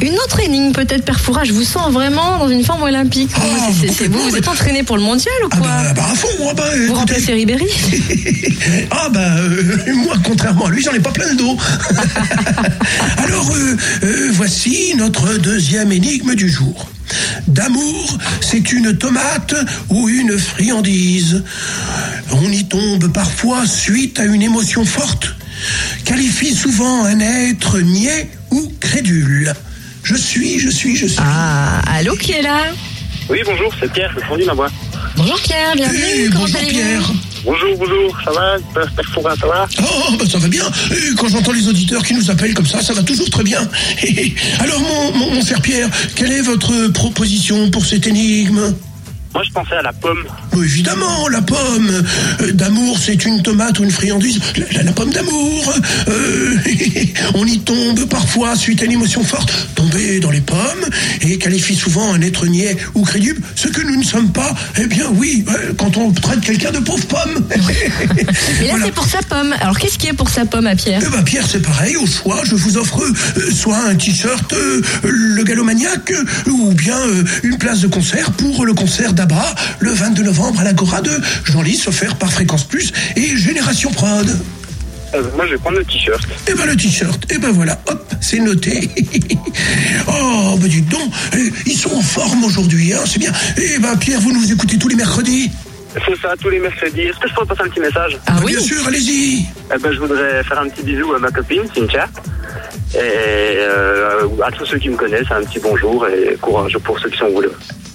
Une 0.00 0.14
autre 0.14 0.38
énigme 0.40 0.72
peut-être 0.72 1.04
Perfora, 1.04 1.44
je 1.44 1.52
vous 1.52 1.64
sens 1.64 1.92
vraiment 1.92 2.38
dans 2.38 2.48
une 2.48 2.62
forme 2.64 2.82
olympique. 2.84 3.30
Ah, 3.36 3.68
C'est- 3.72 4.06
vous, 4.06 4.18
vous 4.30 4.36
êtes 4.36 4.46
entraîné 4.46 4.82
pour 4.84 4.96
le 4.96 5.02
mondial 5.02 5.34
ou 5.44 5.48
Ah 5.50 5.56
quoi 5.56 5.66
bah, 5.66 5.92
bah 5.96 6.02
à 6.12 6.14
fond, 6.14 6.28
ah 6.50 6.54
bah, 6.54 6.64
Vous 6.70 6.82
écoutez. 6.84 6.98
remplacez 6.98 7.32
Ribéry 7.32 7.66
ah 8.90 9.08
bah 9.10 9.36
euh, 9.38 9.94
moi 9.94 10.14
contrairement 10.24 10.66
à 10.66 10.70
lui 10.70 10.82
j'en 10.82 10.92
ai 10.92 11.00
pas 11.00 11.10
plein 11.10 11.28
le 11.30 11.36
dos. 11.36 11.56
Alors 13.18 13.50
euh, 13.54 13.76
euh, 14.04 14.28
voici 14.32 14.94
notre 14.96 15.36
deuxième 15.38 15.90
énigme 15.90 16.34
du 16.34 16.48
jour. 16.48 16.88
D'amour, 17.48 18.18
c'est 18.40 18.70
une 18.72 18.96
tomate 18.96 19.54
ou 19.88 20.08
une 20.08 20.38
friandise. 20.38 21.42
On 22.32 22.52
y 22.52 22.64
tombe 22.66 23.10
parfois 23.12 23.66
suite 23.66 24.20
à 24.20 24.24
une 24.24 24.42
émotion 24.42 24.84
forte. 24.84 25.34
Qualifie 26.04 26.54
souvent 26.54 27.04
un 27.04 27.18
être 27.18 27.78
niais 27.80 28.30
ou 28.50 28.70
crédule. 28.78 29.54
Je 30.08 30.14
suis, 30.16 30.58
je 30.58 30.70
suis, 30.70 30.96
je 30.96 31.06
suis. 31.06 31.18
Ah, 31.22 31.82
allô, 31.86 32.16
qui 32.16 32.32
est 32.32 32.40
là 32.40 32.72
Oui, 33.28 33.40
bonjour, 33.44 33.70
c'est 33.78 33.92
Pierre, 33.92 34.10
c'est 34.18 34.26
Sandy 34.26 34.44
Mabois. 34.44 34.70
Bonjour 35.18 35.38
Pierre, 35.42 35.74
bienvenue. 35.76 36.00
Eh, 36.02 36.28
Comment 36.30 36.40
bonjour 36.40 36.56
allez-vous 36.56 36.72
Pierre. 36.78 37.12
Bonjour, 37.44 37.76
bonjour, 37.76 38.18
ça 38.24 38.30
va 38.30 38.56
Père 38.74 39.04
Fourin, 39.12 39.34
ça 39.38 39.46
va 39.46 39.66
Oh, 39.82 40.16
bah 40.18 40.24
ça 40.26 40.38
va 40.38 40.48
bien. 40.48 40.64
Euh, 40.64 41.14
Quand 41.18 41.28
j'entends 41.28 41.52
les 41.52 41.68
auditeurs 41.68 42.02
qui 42.02 42.14
nous 42.14 42.30
appellent 42.30 42.54
comme 42.54 42.64
ça, 42.66 42.80
ça 42.80 42.94
va 42.94 43.02
toujours 43.02 43.28
très 43.28 43.42
bien. 43.44 43.68
Alors, 44.60 44.80
mon, 44.80 45.12
mon, 45.12 45.34
mon 45.34 45.44
cher 45.44 45.60
Pierre, 45.60 45.90
quelle 46.16 46.32
est 46.32 46.40
votre 46.42 46.88
proposition 46.88 47.70
pour 47.70 47.84
cette 47.84 48.06
énigme? 48.06 48.74
Moi, 49.34 49.42
je 49.46 49.52
pensais 49.52 49.74
à 49.74 49.82
la 49.82 49.92
pomme. 49.92 50.24
Évidemment, 50.64 51.28
la 51.28 51.42
pomme 51.42 51.90
euh, 52.42 52.52
d'amour, 52.52 52.98
c'est 53.04 53.24
une 53.24 53.42
tomate 53.42 53.78
ou 53.78 53.84
une 53.84 53.90
friandise. 53.90 54.38
La, 54.56 54.64
la- 54.72 54.82
la 54.84 54.92
pomme 54.92 55.10
d'amour, 55.10 55.72
euh, 56.08 56.56
on 57.34 57.44
y 57.46 57.58
tombe 57.60 58.04
parfois 58.06 58.56
suite 58.56 58.82
à 58.82 58.84
une 58.86 58.92
émotion 58.92 59.22
forte. 59.24 59.52
Tomber 59.74 60.20
dans 60.20 60.30
les 60.30 60.40
pommes 60.40 60.58
et 61.22 61.38
qualifie 61.38 61.74
souvent 61.74 62.12
un 62.12 62.20
être 62.22 62.46
niais 62.46 62.76
ou 62.94 63.02
crédule. 63.02 63.38
Ce 63.54 63.68
que 63.68 63.82
nous 63.82 63.96
ne 63.96 64.04
sommes 64.04 64.30
pas, 64.32 64.54
eh 64.80 64.86
bien 64.86 65.06
oui, 65.14 65.44
euh, 65.48 65.72
quand 65.76 65.96
on 65.96 66.12
traite 66.12 66.40
quelqu'un 66.40 66.70
de 66.72 66.78
pauvre 66.78 67.04
pomme. 67.06 67.44
Mais 67.50 67.56
là, 67.56 68.32
Voilà. 68.70 68.86
c'est 68.86 68.92
pour 68.94 69.06
sa 69.06 69.22
pomme. 69.22 69.54
Alors, 69.60 69.78
qu'est-ce 69.78 69.98
qui 69.98 70.08
est 70.08 70.12
pour 70.12 70.28
sa 70.30 70.44
pomme 70.46 70.66
à 70.66 70.74
Pierre 70.76 71.00
Eh 71.06 71.10
ben 71.10 71.22
Pierre, 71.22 71.44
c'est 71.50 71.62
pareil, 71.62 71.96
au 71.96 72.06
choix, 72.06 72.40
je 72.44 72.54
vous 72.54 72.76
offre 72.76 73.02
euh, 73.02 73.50
soit 73.52 73.78
un 73.88 73.94
t-shirt 73.94 74.54
Le 75.04 75.42
Galomaniac, 75.44 76.12
ou 76.46 76.72
bien 76.72 76.98
une 77.42 77.58
place 77.58 77.80
de 77.80 77.86
concert 77.88 78.30
pour 78.32 78.64
le 78.66 78.74
concert 78.74 79.12
d'Abba, 79.12 79.54
le 79.80 79.92
22 79.92 80.22
novembre 80.22 80.47
à 80.58 80.64
l'Agora 80.64 81.00
de 81.00 81.10
Jean-Lys, 81.44 81.86
offert 81.88 82.16
par 82.16 82.32
Fréquence 82.32 82.64
Plus 82.64 82.92
et 83.16 83.36
Génération 83.36 83.90
Prod. 83.90 84.26
Euh, 85.14 85.22
moi, 85.36 85.46
je 85.46 85.52
vais 85.52 85.58
prendre 85.58 85.78
le 85.78 85.84
t-shirt. 85.84 86.20
Eh 86.48 86.54
ben 86.54 86.66
le 86.66 86.76
t-shirt, 86.76 87.24
eh 87.30 87.38
ben 87.38 87.50
voilà, 87.50 87.80
hop, 87.86 88.14
c'est 88.20 88.38
noté. 88.38 88.88
oh, 90.08 90.56
ben 90.58 90.68
dites 90.68 90.88
donc, 90.88 91.10
eh, 91.34 91.50
ils 91.66 91.76
sont 91.76 91.94
en 91.94 92.02
forme 92.02 92.44
aujourd'hui, 92.44 92.92
hein, 92.92 93.00
c'est 93.06 93.18
bien. 93.18 93.32
Eh 93.56 93.78
ben 93.78 93.96
Pierre, 93.96 94.20
vous 94.20 94.32
nous 94.32 94.52
écoutez 94.52 94.76
tous 94.78 94.88
les 94.88 94.96
mercredis 94.96 95.50
C'est 95.94 96.20
ça, 96.20 96.34
tous 96.40 96.50
les 96.50 96.58
mercredis. 96.58 97.02
Est-ce 97.02 97.18
que 97.18 97.28
je 97.28 97.34
peux 97.34 97.46
passer 97.46 97.62
un 97.62 97.68
petit 97.68 97.80
message 97.80 98.18
Ah 98.26 98.32
Ben, 98.36 98.42
oui 98.44 98.52
Bien 98.52 98.60
sûr, 98.60 98.86
allez-y. 98.86 99.46
Eh 99.74 99.78
ben, 99.78 99.92
Je 99.92 99.98
voudrais 99.98 100.44
faire 100.44 100.60
un 100.60 100.68
petit 100.68 100.82
bisou 100.82 101.14
à 101.14 101.18
ma 101.18 101.30
copine, 101.30 101.62
Cynthia. 101.74 102.06
Et 102.94 102.98
euh, 102.98 104.26
à 104.42 104.50
tous 104.50 104.66
ceux 104.66 104.78
qui 104.78 104.88
me 104.88 104.96
connaissent, 104.96 105.30
un 105.30 105.42
petit 105.42 105.58
bonjour 105.58 106.06
et 106.08 106.36
courage 106.40 106.76
pour 106.78 106.98
ceux 106.98 107.10
qui 107.10 107.18
sont 107.18 107.26
au 107.26 107.32
boulot. 107.32 107.52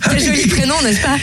Quel 0.09 0.19
joli 0.23 0.47
prénom, 0.47 0.75
n'est-ce 0.83 1.01
pas 1.01 1.17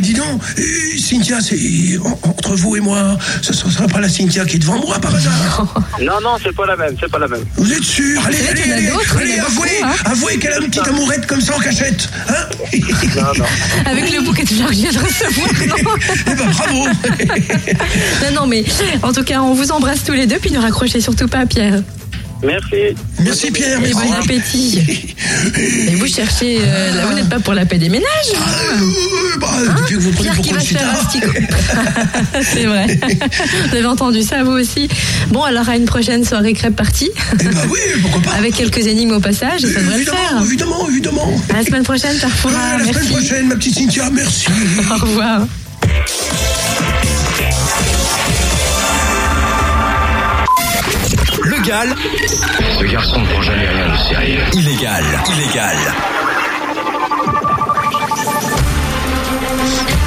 dis 0.00 0.14
donc, 0.14 0.40
eh, 0.56 0.98
Cynthia, 0.98 1.38
c'est 1.40 1.98
en- 2.04 2.18
entre 2.28 2.54
vous 2.56 2.76
et 2.76 2.80
moi, 2.80 3.18
ce 3.42 3.50
ne 3.52 3.70
sera 3.70 3.86
pas 3.88 4.00
la 4.00 4.08
Cynthia 4.08 4.44
qui 4.44 4.56
est 4.56 4.58
devant 4.60 4.78
moi 4.78 4.98
par 4.98 5.14
hasard. 5.14 5.74
Non, 6.00 6.20
non, 6.22 6.36
c'est 6.42 6.54
pas 6.54 6.66
la 6.66 6.76
même, 6.76 6.94
c'est 7.00 7.10
pas 7.10 7.18
la 7.18 7.28
même. 7.28 7.44
Vous 7.56 7.72
êtes 7.72 7.82
sûr 7.82 8.20
Allez, 8.26 8.36
allez, 8.50 8.62
allez, 8.62 8.72
allez, 8.72 8.90
en 8.92 8.98
a 8.98 9.46
avouez, 9.46 9.68
hein. 9.82 9.88
avouez 10.04 10.38
qu'elle 10.38 10.52
a 10.52 10.58
une 10.58 10.66
petite 10.68 10.86
amourette 10.86 11.26
comme 11.26 11.40
ça 11.40 11.56
en 11.56 11.58
cachette. 11.58 12.08
Hein 12.28 12.34
Non, 13.16 13.22
non. 13.38 13.44
Avec 13.86 14.12
le 14.12 14.20
bouquet 14.24 14.44
de 14.44 14.48
fleurs 14.50 14.68
que 14.68 14.74
je 14.74 14.80
viens 14.80 14.92
de 14.92 14.98
recevoir, 14.98 15.48
non 15.68 15.92
Eh 16.26 16.34
ben 16.34 16.46
bravo 16.50 16.86
Non, 18.24 18.40
non, 18.42 18.46
mais 18.46 18.64
en 19.02 19.12
tout 19.12 19.24
cas, 19.24 19.40
on 19.40 19.54
vous 19.54 19.70
embrasse 19.72 20.04
tous 20.04 20.12
les 20.12 20.26
deux, 20.26 20.38
puis 20.38 20.50
ne 20.50 20.58
raccrochez 20.58 21.00
surtout 21.00 21.28
pas, 21.28 21.46
Pierre. 21.46 21.82
Merci. 22.42 22.76
Merci 23.20 23.50
Pierre, 23.50 23.78
Et 23.78 23.80
merci. 23.80 23.94
bon 23.94 24.12
appétit. 24.12 24.78
Et 25.88 25.94
vous 25.96 26.06
cherchez, 26.06 26.58
euh, 26.62 26.94
là, 26.94 27.06
vous 27.06 27.14
n'êtes 27.14 27.28
pas 27.28 27.40
pour 27.40 27.52
la 27.54 27.66
paix 27.66 27.78
des 27.78 27.88
ménages 27.88 28.06
Euh, 28.32 29.38
bah, 29.40 29.48
depuis 29.76 29.96
que 29.96 30.00
vous 30.00 30.10
prenez 30.12 30.22
Pierre 30.30 30.34
pour 30.36 30.44
qui 30.44 30.52
va 30.52 30.60
se 30.60 30.66
faire 30.66 31.00
asticot. 31.00 31.32
C'est 32.54 32.64
vrai. 32.66 32.86
Vous 33.70 33.76
avez 33.76 33.86
entendu 33.86 34.22
ça, 34.22 34.44
vous 34.44 34.52
aussi. 34.52 34.88
Bon, 35.28 35.42
alors 35.42 35.68
à 35.68 35.76
une 35.76 35.84
prochaine 35.86 36.24
soirée 36.24 36.52
crêpe 36.52 36.76
partie, 36.76 37.10
Eh 37.40 37.44
ben 37.44 37.50
oui, 37.70 37.78
pourquoi 38.02 38.22
pas 38.22 38.32
avec 38.38 38.54
quelques 38.54 38.86
énigmes 38.86 39.12
au 39.14 39.20
passage, 39.20 39.60
ça 39.62 39.66
devrait 39.66 39.82
le 39.82 39.94
Évidemment, 40.02 40.18
faire. 40.28 40.42
évidemment, 40.44 40.88
évidemment. 40.88 41.40
À 41.50 41.56
la 41.58 41.64
semaine 41.64 41.82
prochaine, 41.82 42.16
Euh, 42.16 42.20
Carrefour. 42.20 42.50
la 42.52 42.78
semaine 42.78 42.92
Merci. 42.94 43.08
prochaine, 43.10 43.46
ma 43.48 43.56
petite 43.56 43.74
Cynthia, 43.74 44.10
merci. 44.12 44.46
Au 44.90 44.94
revoir. 44.94 45.40
Le 51.68 51.74
Gall, 51.74 51.94
Ce 52.78 52.84
garçon 52.84 53.20
ne 53.20 53.26
prend 53.26 53.42
jamais 53.42 53.68
rien 53.68 53.92
de 53.92 53.98
sérieux. 54.08 54.40
illégal, 54.54 55.04
illégal. 55.36 55.76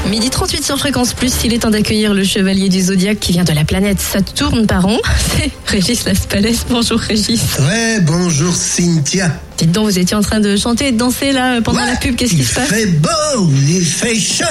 Midi 0.09 0.31
38 0.31 0.65
sur 0.65 0.79
Fréquence 0.79 1.13
Plus, 1.13 1.31
il 1.43 1.53
est 1.53 1.59
temps 1.59 1.69
d'accueillir 1.69 2.15
le 2.15 2.23
chevalier 2.23 2.67
du 2.67 2.81
zodiaque 2.81 3.19
qui 3.19 3.33
vient 3.33 3.43
de 3.43 3.53
la 3.53 3.63
planète 3.63 3.99
Saturne 3.99 4.65
par 4.65 4.81
rond. 4.81 4.99
C'est 5.37 5.51
Régis 5.67 6.03
Laspalès. 6.05 6.65
Bonjour 6.67 6.99
Régis. 6.99 7.59
Ouais, 7.59 7.99
bonjour 8.01 8.55
Cynthia. 8.55 9.29
Dites 9.61 9.71
donc, 9.71 9.85
vous 9.85 9.99
étiez 9.99 10.15
en 10.17 10.21
train 10.21 10.39
de 10.39 10.55
chanter 10.57 10.87
et 10.87 10.91
de 10.91 10.97
danser 10.97 11.31
là 11.31 11.61
pendant 11.61 11.85
la 11.85 11.95
pub. 11.95 12.15
Qu'est-ce 12.15 12.31
qui 12.31 12.37
il 12.39 12.45
se 12.45 12.55
passe 12.55 12.67
fait 12.67 12.87
beau, 12.87 13.09
il 13.69 13.85
fait 13.85 14.15
chaud. 14.15 14.43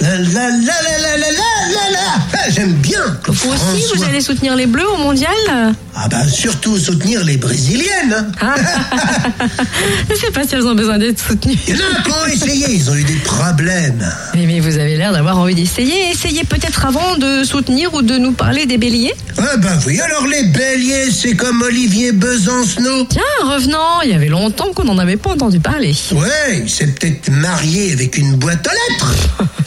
La 0.00 0.10
la 0.18 0.18
la 0.20 0.50
la 0.50 0.98
la 1.00 1.16
la 1.16 1.18
la 1.18 1.90
la. 1.90 1.98
Ah, 2.34 2.50
J'aime 2.50 2.74
bien. 2.74 3.00
Vous 3.26 3.50
aussi, 3.50 3.60
vous 3.82 3.88
François- 3.88 4.06
allez 4.06 4.20
soutenir 4.20 4.54
les 4.54 4.66
Bleus 4.66 4.88
au 4.88 4.98
mondial 4.98 5.30
Ah 5.96 6.06
bah 6.08 6.28
surtout 6.28 6.78
soutenir 6.78 7.24
les 7.24 7.36
brésiliennes. 7.38 8.14
hein. 8.16 8.26
Ah. 8.40 8.54
Je 10.10 10.14
sais 10.14 10.30
pas 10.30 10.44
si 10.46 10.54
elles 10.54 10.66
ont 10.66 10.74
besoin 10.76 10.98
d'être 10.98 11.18
soutenues. 11.26 11.58
Il 11.66 11.74
y 11.76 11.78
en 11.78 11.98
a 11.98 12.02
qui 12.02 12.10
ont 12.10 12.26
essayé, 12.32 12.66
ils 12.70 12.88
ont 12.90 12.94
eu 12.94 13.02
des 13.04 13.14
problèmes. 13.24 14.08
Mais, 14.34 14.46
mais 14.46 14.60
vous 14.60 14.78
avez 14.78 14.96
l'air 14.96 15.12
d'avoir 15.12 15.38
envie 15.38 15.54
d'essayer. 15.56 16.10
Essayez 16.12 16.44
peut-être 16.44 16.86
avant 16.86 17.16
de 17.16 17.42
soutenir 17.44 17.92
ou 17.94 18.02
de 18.02 18.16
nous 18.16 18.32
parler 18.32 18.66
des 18.66 18.78
béliers. 18.78 19.14
Ah 19.38 19.56
bah 19.56 19.70
oui, 19.86 20.00
alors 20.00 20.26
les 20.28 20.44
béliers, 20.44 21.10
c'est 21.10 21.34
comme 21.34 21.62
Olivier 21.62 22.12
Besancenot. 22.12 23.06
Tiens, 23.08 23.22
revenant, 23.44 24.00
il 24.04 24.10
y 24.10 24.14
avait 24.14 24.28
longtemps 24.28 24.51
qu'on 24.74 24.84
n'en 24.84 24.98
avait 24.98 25.16
pas 25.16 25.30
entendu 25.30 25.60
parler. 25.60 25.94
Ouais, 26.12 26.60
il 26.62 26.70
s'est 26.70 26.86
peut-être 26.88 27.30
marié 27.30 27.92
avec 27.92 28.16
une 28.18 28.36
boîte 28.36 28.66
aux 28.66 28.92
lettres. 28.92 29.14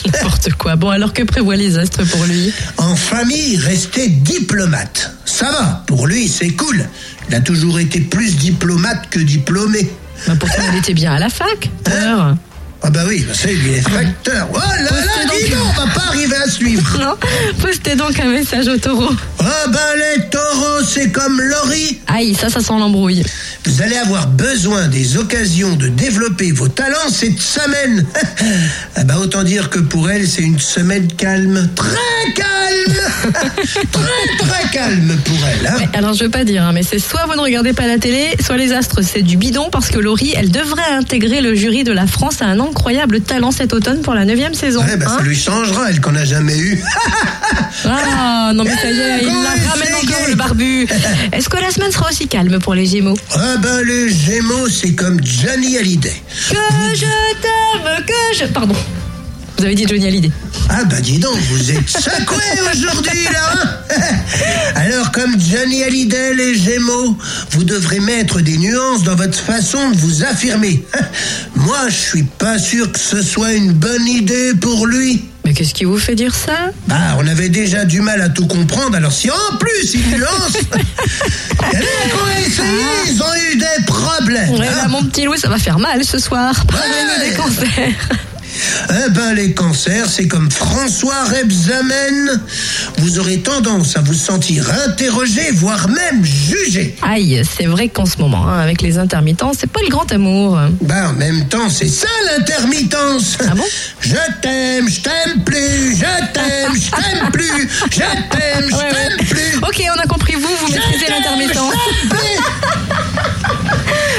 N'importe 0.13 0.53
quoi. 0.53 0.75
Bon, 0.75 0.89
alors 0.89 1.13
que 1.13 1.23
prévoient 1.23 1.55
les 1.55 1.77
astres 1.77 2.03
pour 2.07 2.23
lui? 2.25 2.53
En 2.77 2.95
famille, 2.95 3.57
resté 3.57 4.07
diplomate. 4.07 5.11
Ça 5.25 5.49
va, 5.51 5.83
pour 5.87 6.07
lui, 6.07 6.27
c'est 6.27 6.49
cool. 6.51 6.85
Il 7.29 7.35
a 7.35 7.41
toujours 7.41 7.79
été 7.79 7.99
plus 7.99 8.35
diplomate 8.37 9.09
que 9.09 9.19
diplômé. 9.19 9.89
bah, 10.27 10.33
Pourtant, 10.39 10.61
il 10.71 10.77
était 10.79 10.93
bien 10.93 11.13
à 11.13 11.19
la 11.19 11.29
fac. 11.29 11.69
D'ailleurs. 11.83 12.35
Ah 12.81 12.89
bah 12.89 13.01
oui, 13.07 13.25
ça, 13.33 13.49
il 13.51 13.67
est 13.67 13.81
facteur. 13.81 14.47
Oh 14.53 14.57
là 14.57 14.83
là, 14.83 14.91
dis 15.39 15.49
donc. 15.49 15.59
on 15.63 15.85
va 15.85 15.93
pas 15.93 16.07
arriver 16.09 16.35
à 16.35 16.49
suivre. 16.49 16.99
Non, 17.05 17.15
postez 17.61 17.95
donc 17.95 18.19
un 18.19 18.29
message 18.29 18.67
au 18.67 18.77
taureau. 18.77 19.11
Ah 19.39 19.67
bah 19.69 19.79
les 19.95 20.29
taureaux, 20.29 20.83
c'est 20.87 21.11
comme 21.11 21.39
Laurie. 21.41 21.99
Aïe, 22.07 22.33
ça, 22.35 22.49
ça 22.49 22.61
sent 22.61 22.73
l'embrouille. 22.79 23.23
Vous 23.65 23.81
allez 23.81 23.97
avoir 23.97 24.27
besoin 24.27 24.87
des 24.87 25.17
occasions 25.17 25.75
de 25.75 25.87
développer 25.87 26.51
vos 26.51 26.67
talents 26.67 27.09
cette 27.09 27.39
semaine. 27.39 28.05
ah 28.95 29.03
bah 29.03 29.15
autant 29.19 29.43
dire 29.43 29.69
que 29.69 29.79
pour 29.79 30.09
elle, 30.09 30.27
c'est 30.27 30.41
une 30.41 30.59
semaine 30.59 31.07
calme. 31.07 31.69
Très 31.75 32.33
calme 32.33 32.95
Très 33.91 34.47
très 34.47 34.69
calme 34.71 35.17
pour 35.25 35.37
elle. 35.47 35.67
Hein. 35.67 35.77
Ouais, 35.77 35.89
alors, 35.93 36.13
je 36.13 36.23
veux 36.23 36.29
pas 36.29 36.43
dire, 36.43 36.63
hein, 36.63 36.71
mais 36.73 36.83
c'est 36.83 36.99
soit 36.99 37.25
vous 37.27 37.35
ne 37.35 37.41
regardez 37.41 37.73
pas 37.73 37.87
la 37.87 37.97
télé, 37.97 38.35
soit 38.43 38.57
les 38.57 38.71
astres, 38.71 39.01
c'est 39.01 39.21
du 39.21 39.37
bidon 39.37 39.69
parce 39.71 39.89
que 39.89 39.99
Laurie, 39.99 40.33
elle 40.37 40.51
devrait 40.51 40.91
intégrer 40.91 41.41
le 41.41 41.55
jury 41.55 41.83
de 41.83 41.91
la 41.91 42.07
France 42.07 42.41
à 42.41 42.45
un 42.45 42.59
incroyable 42.75 43.21
talent 43.21 43.51
cet 43.51 43.71
automne 43.71 44.01
pour 44.01 44.13
la 44.13 44.25
neuvième 44.25 44.53
saison. 44.53 44.81
Ouais, 44.81 44.97
bah 44.97 45.05
hein. 45.07 45.15
ça 45.17 45.23
lui 45.23 45.35
changera, 45.35 45.89
elle 45.89 46.01
qu'on 46.01 46.13
a 46.15 46.25
jamais 46.25 46.57
eu. 46.57 46.83
Ah, 47.85 48.51
non, 48.53 48.63
mais 48.63 48.75
ça 48.75 48.89
y 48.89 48.99
est, 48.99 49.21
il 49.21 49.27
la 49.27 49.69
ramène 49.69 49.95
encore 49.95 50.27
le 50.27 50.35
barbu. 50.35 50.87
Est-ce 51.31 51.49
que 51.49 51.57
la 51.57 51.71
semaine 51.71 51.91
sera 51.91 52.09
aussi 52.09 52.27
calme 52.27 52.59
pour 52.59 52.73
les 52.73 52.85
Gémeaux? 52.85 53.17
Ah 53.33 53.57
ben 53.61 53.81
les 53.81 54.11
Gémeaux, 54.11 54.67
c'est 54.69 54.93
comme 54.93 55.19
Johnny 55.23 55.77
Hallyday. 55.77 56.21
Que 56.49 56.55
je 56.95 57.05
t'aime, 57.41 58.05
que 58.05 58.37
je. 58.37 58.45
Pardon. 58.51 58.75
Vous 59.57 59.63
avez 59.63 59.75
dit 59.75 59.85
Johnny 59.87 60.05
Hallyday. 60.07 60.31
Ah 60.69 60.83
bah 60.83 60.99
dis 60.99 61.17
donc, 61.19 61.37
vous 61.49 61.71
êtes 61.71 61.87
secoué 61.89 62.43
aujourd'hui 62.73 63.23
là 63.31 63.53
hein 63.53 64.01
Alors 64.75 65.11
comme 65.11 65.35
Johnny 65.39 65.83
Hallyday 65.83 66.33
les 66.33 66.55
Gémeaux, 66.55 67.17
vous 67.51 67.63
devrez 67.63 67.99
mettre 68.01 68.41
des 68.41 68.57
nuances 68.57 69.03
dans 69.03 69.15
votre 69.15 69.37
façon 69.39 69.91
de 69.91 69.97
vous 69.97 70.23
affirmer. 70.23 70.83
Moi, 71.55 71.77
je 71.87 71.95
suis 71.95 72.23
pas 72.23 72.57
sûr 72.59 72.91
que 72.91 72.99
ce 72.99 73.21
soit 73.21 73.53
une 73.53 73.71
bonne 73.71 74.05
idée 74.07 74.53
pour 74.59 74.87
lui. 74.87 75.23
Mais 75.45 75.53
qu'est-ce 75.53 75.73
qui 75.73 75.85
vous 75.85 75.99
fait 75.99 76.15
dire 76.15 76.33
ça? 76.35 76.71
Bah, 76.87 77.15
on 77.19 77.27
avait 77.27 77.49
déjà 77.49 77.85
du 77.85 78.01
mal 78.01 78.19
à 78.21 78.29
tout 78.29 78.47
comprendre, 78.47 78.95
alors 78.97 79.11
si 79.13 79.29
en 79.31 79.57
plus 79.59 79.93
il 79.93 80.09
nuance, 80.17 80.57
il 80.73 81.73
y 81.73 81.77
en 81.77 81.79
a 81.79 82.09
qui 82.09 82.15
ont 82.15 82.45
essayé, 82.47 82.83
ils 83.09 83.21
ont 83.21 83.35
eu 83.53 83.55
des 83.57 83.85
problèmes. 83.85 84.49
Ouais, 84.59 84.67
hein. 84.67 84.71
bah, 84.83 84.87
Mon 84.89 85.03
petit 85.03 85.23
Louis, 85.23 85.39
ça 85.39 85.47
va 85.47 85.57
faire 85.59 85.79
mal 85.79 86.03
ce 86.03 86.17
soir. 86.19 86.65
Parlez-nous 86.67 87.23
Ouais. 87.23 87.29
des 87.29 87.35
cancers. 87.35 88.09
Eh 88.89 89.09
ben, 89.11 89.33
les 89.33 89.53
cancers, 89.53 90.09
c'est 90.09 90.27
comme 90.27 90.49
François 90.51 91.23
Rebsamen. 91.25 92.41
Vous 92.97 93.19
aurez 93.19 93.39
tendance 93.39 93.97
à 93.97 94.01
vous 94.01 94.13
sentir 94.13 94.65
interrogé, 94.87 95.51
voire 95.53 95.87
même 95.89 96.23
jugé. 96.25 96.95
Aïe, 97.01 97.41
c'est 97.57 97.65
vrai 97.65 97.89
qu'en 97.89 98.05
ce 98.05 98.17
moment, 98.19 98.47
hein, 98.47 98.59
avec 98.59 98.81
les 98.81 98.97
intermittents, 98.97 99.51
c'est 99.57 99.69
pas 99.69 99.81
le 99.83 99.89
grand 99.89 100.09
amour. 100.11 100.57
Ben, 100.81 101.07
en 101.09 101.13
même 101.13 101.47
temps, 101.47 101.69
c'est 101.69 101.87
ça 101.89 102.07
l'intermittence. 102.31 103.37
Ah 103.41 103.53
bon? 103.55 103.63
Je 103.99 104.15
t'aime, 104.41 104.89
je 104.89 105.01
t'aime 105.01 105.43
plus, 105.43 105.95
je 105.97 106.33
t'aime, 106.33 106.73
je 106.75 106.91
t'aime 106.91 107.31
plus, 107.31 107.69
je 107.91 107.97
t'aime, 107.97 108.69
je 108.69 108.75
Ouais, 108.75 108.89
t'aime 108.91 109.17
ouais. 109.19 109.25
plus. 109.25 109.57
Ok, 109.67 109.83
on 109.95 109.99
a 109.99 110.05
compris, 110.07 110.33
vous, 110.35 110.41
vous 110.41 110.67
Je 110.67 110.73
maîtrisez 110.73 111.05
plus. 112.09 112.19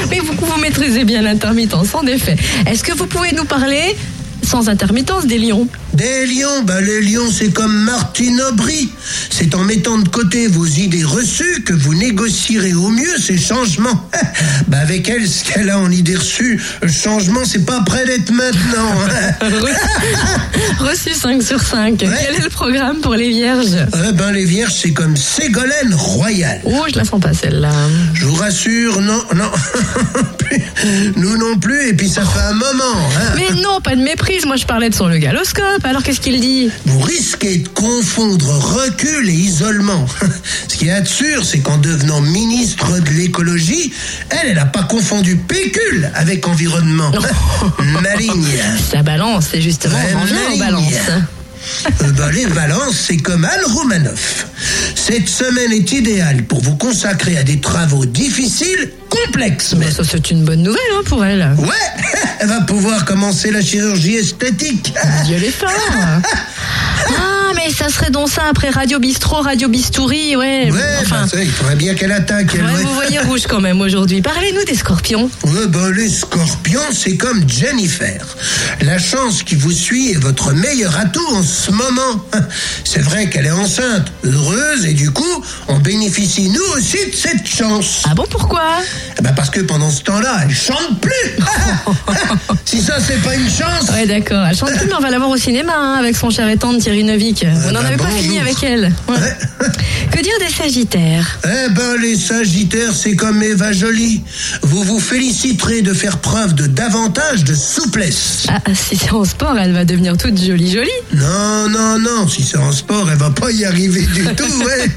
Oui, 0.09 0.21
vous, 0.23 0.33
vous 0.45 0.57
maîtrisez 0.59 1.03
bien 1.03 1.21
l'intermittence, 1.21 1.93
en 1.93 2.05
effet. 2.07 2.35
Est-ce 2.65 2.83
que 2.83 2.93
vous 2.93 3.07
pouvez 3.07 3.33
nous 3.33 3.45
parler, 3.45 3.95
sans 4.47 4.69
intermittence, 4.69 5.27
des 5.27 5.39
lions 5.39 5.67
Des 5.93 6.25
lions, 6.25 6.63
ben 6.63 6.79
les 6.79 7.01
lions, 7.01 7.29
c'est 7.29 7.51
comme 7.51 7.83
Martine 7.83 8.41
Aubry. 8.49 8.89
C'est 9.29 9.55
en 9.55 9.63
mettant 9.63 9.97
de 9.97 10.07
côté 10.09 10.47
vos 10.47 10.65
idées 10.65 11.03
reçues 11.03 11.63
que 11.65 11.73
vous 11.73 11.93
négocierez 11.95 12.73
au 12.73 12.89
mieux 12.89 13.17
ces 13.17 13.37
changements. 13.37 14.09
ben 14.67 14.79
avec 14.79 15.07
elle, 15.09 15.27
ce 15.27 15.43
qu'elle 15.43 15.69
a 15.69 15.79
en 15.79 15.91
idées 15.91 16.15
reçues, 16.15 16.61
le 16.81 16.87
changement, 16.91 17.41
c'est 17.45 17.65
pas 17.65 17.81
près 17.81 18.05
d'être 18.05 18.31
maintenant. 18.31 18.93
Reçu 20.79 21.13
5 21.13 21.41
sur 21.41 21.61
5. 21.61 21.97
Quel 21.97 22.09
est 22.35 22.43
le 22.43 22.49
programme 22.49 22.97
pour 23.01 23.15
les 23.15 23.29
vierges? 23.29 23.75
Eh 24.09 24.11
ben 24.13 24.31
les 24.31 24.45
vierges, 24.45 24.73
c'est 24.81 24.91
comme 24.93 25.15
Ségolène 25.17 25.93
Royal. 25.93 26.61
Oh, 26.65 26.85
je 26.91 26.97
la 26.97 27.05
sens 27.05 27.19
pas 27.19 27.33
celle-là. 27.33 27.71
Je 28.13 28.25
vous 28.25 28.35
rassure, 28.35 29.01
non, 29.01 29.21
non. 29.35 29.51
Nous 31.15 31.37
non 31.37 31.57
plus, 31.57 31.89
et 31.89 31.93
puis 31.93 32.07
ça 32.09 32.21
fait 32.23 32.39
un 32.39 32.53
moment. 32.53 32.95
hein. 33.17 33.33
Mais 33.35 33.61
non, 33.61 33.81
pas 33.81 33.95
de 33.95 34.01
méprise. 34.01 34.45
Moi, 34.45 34.55
je 34.55 34.65
parlais 34.65 34.89
de 34.89 34.95
son 34.95 35.07
légaloscope. 35.07 35.83
Alors, 35.83 36.03
qu'est-ce 36.03 36.21
qu'il 36.21 36.39
dit? 36.39 36.69
Vous 36.85 36.99
risquez 36.99 37.57
de 37.57 37.67
confondre 37.69 38.47
recul 38.97 39.29
et 39.29 39.33
isolement. 39.33 40.05
Ce 40.67 40.75
qui 40.75 40.87
est 40.87 41.05
sûr, 41.05 41.45
c'est 41.45 41.59
qu'en 41.59 41.77
devenant 41.77 42.21
ministre 42.21 42.99
de 42.99 43.09
l'écologie, 43.11 43.93
elle, 44.29 44.49
elle 44.49 44.55
n'a 44.55 44.65
pas 44.65 44.83
confondu 44.83 45.35
pécule 45.35 46.09
avec 46.15 46.47
environnement. 46.47 47.11
Maligne. 48.01 48.45
Ça 48.91 49.03
balance, 49.03 49.49
c'est 49.51 49.61
justement, 49.61 49.97
en 49.97 50.57
balances. 50.57 50.93
Euh, 52.01 52.11
ben, 52.13 52.31
les 52.31 52.45
balances, 52.47 52.95
c'est 53.07 53.17
comme 53.17 53.43
Anne 53.43 53.73
Romanoff. 53.73 54.47
Cette 54.95 55.27
semaine 55.27 55.73
est 55.73 55.91
idéale 55.91 56.43
pour 56.43 56.61
vous 56.61 56.75
consacrer 56.77 57.37
à 57.37 57.43
des 57.43 57.59
travaux 57.59 58.05
difficiles, 58.05 58.91
complexes 59.09 59.73
même. 59.73 59.91
ça, 59.91 60.03
c'est 60.09 60.31
une 60.31 60.45
bonne 60.45 60.63
nouvelle 60.63 60.79
hein, 60.93 61.01
pour 61.05 61.25
elle. 61.25 61.55
Ouais, 61.57 62.03
elle 62.39 62.47
va 62.47 62.61
pouvoir 62.61 63.03
commencer 63.05 63.51
la 63.51 63.61
chirurgie 63.61 64.15
esthétique. 64.15 64.93
Dieu 65.25 65.37
les 65.37 65.51
fort. 65.51 65.69
Mais 67.67 67.73
ça 67.73 67.89
serait 67.89 68.11
donc 68.11 68.29
ça 68.29 68.43
après 68.49 68.69
Radio 68.69 68.97
Bistrot, 68.97 69.41
Radio 69.41 69.67
Bistouri, 69.67 70.37
ouais. 70.37 70.71
Ouais, 70.71 70.79
enfin, 71.01 71.23
bah, 71.23 71.27
ça, 71.27 71.43
il 71.43 71.51
faudrait 71.51 71.75
bien 71.75 71.95
qu'elle 71.95 72.13
attaque. 72.13 72.47
elle, 72.53 72.63
ouais, 72.63 72.71
ouais. 72.71 72.81
vous 72.83 72.93
voyez 72.93 73.19
rouge 73.19 73.41
quand 73.45 73.59
même 73.59 73.81
aujourd'hui. 73.81 74.21
Parlez-nous 74.21 74.63
des 74.63 74.73
scorpions. 74.73 75.29
Ouais, 75.43 75.67
ben, 75.67 75.89
les 75.89 76.07
scorpions, 76.07 76.79
c'est 76.93 77.17
comme 77.17 77.43
Jennifer. 77.45 78.25
La 78.83 78.97
chance 78.97 79.43
qui 79.43 79.55
vous 79.55 79.73
suit 79.73 80.11
est 80.11 80.17
votre 80.17 80.53
meilleur 80.53 80.97
atout 80.97 81.27
en 81.33 81.43
ce 81.43 81.71
moment. 81.71 82.25
C'est 82.85 83.01
vrai 83.01 83.29
qu'elle 83.29 83.47
est 83.47 83.51
enceinte, 83.51 84.13
heureuse, 84.23 84.85
et 84.85 84.93
du 84.93 85.11
coup, 85.11 85.43
on 85.67 85.77
bénéficie 85.79 86.49
nous 86.49 86.77
aussi 86.77 86.97
de 87.09 87.15
cette 87.15 87.45
chance. 87.45 88.03
Ah 88.09 88.15
bon, 88.15 88.23
pourquoi? 88.29 88.63
Eh 89.19 89.21
Ben 89.21 89.33
parce 89.35 89.49
que 89.49 89.59
pendant 89.59 89.91
ce 89.91 90.03
temps-là, 90.03 90.39
elle 90.43 90.55
chante 90.55 91.01
plus. 91.01 91.11
si 92.65 92.81
ça, 92.81 92.99
c'est 93.05 93.21
pas 93.21 93.35
une 93.35 93.49
chance. 93.49 93.89
Ouais, 93.91 94.05
d'accord. 94.05 94.45
Elle 94.49 94.55
chante 94.55 94.71
plus, 94.71 94.87
mais 94.87 94.95
on 94.97 95.01
va 95.01 95.09
la 95.09 95.17
voir 95.17 95.31
au 95.31 95.37
cinéma 95.37 95.73
hein, 95.75 95.95
avec 95.99 96.15
son 96.15 96.29
cher 96.29 96.47
et 96.47 96.55
tendre 96.55 96.79
Thierry 96.79 97.03
Neuvik. 97.03 97.45
Vous 97.59 97.71
n'en 97.71 97.81
bah, 97.81 97.87
avez 97.87 97.97
pas 97.97 98.05
bonjour. 98.05 98.19
fini 98.19 98.39
avec 98.39 98.63
elle. 98.63 98.93
Ouais. 99.07 99.15
Que 100.11 100.21
dire 100.23 100.33
des 100.39 100.53
Sagittaires? 100.53 101.37
Eh 101.43 101.69
ben, 101.73 101.97
les 102.01 102.15
Sagittaires, 102.15 102.93
c'est 102.95 103.15
comme 103.15 103.43
Eva 103.43 103.71
Jolie. 103.73 104.21
Vous 104.63 104.81
vous 104.83 104.99
féliciterez 104.99 105.81
de 105.81 105.93
faire 105.93 106.19
preuve 106.19 106.53
de 106.55 106.65
davantage 106.65 107.43
de 107.43 107.53
souplesse. 107.53 108.45
Ah, 108.47 108.59
si 108.73 108.95
c'est 108.97 109.11
en 109.11 109.25
sport, 109.25 109.55
elle 109.59 109.73
va 109.73 109.83
devenir 109.85 110.15
toute 110.17 110.41
jolie 110.41 110.71
jolie. 110.71 110.89
Non, 111.13 111.69
non, 111.69 111.99
non, 111.99 112.27
si 112.27 112.41
c'est 112.43 112.57
en 112.57 112.71
sport, 112.71 113.09
elle 113.11 113.17
va 113.17 113.31
pas 113.31 113.51
y 113.51 113.65
arriver 113.65 114.01
du 114.05 114.23
tout, 114.35 114.63
ouais. 114.63 114.89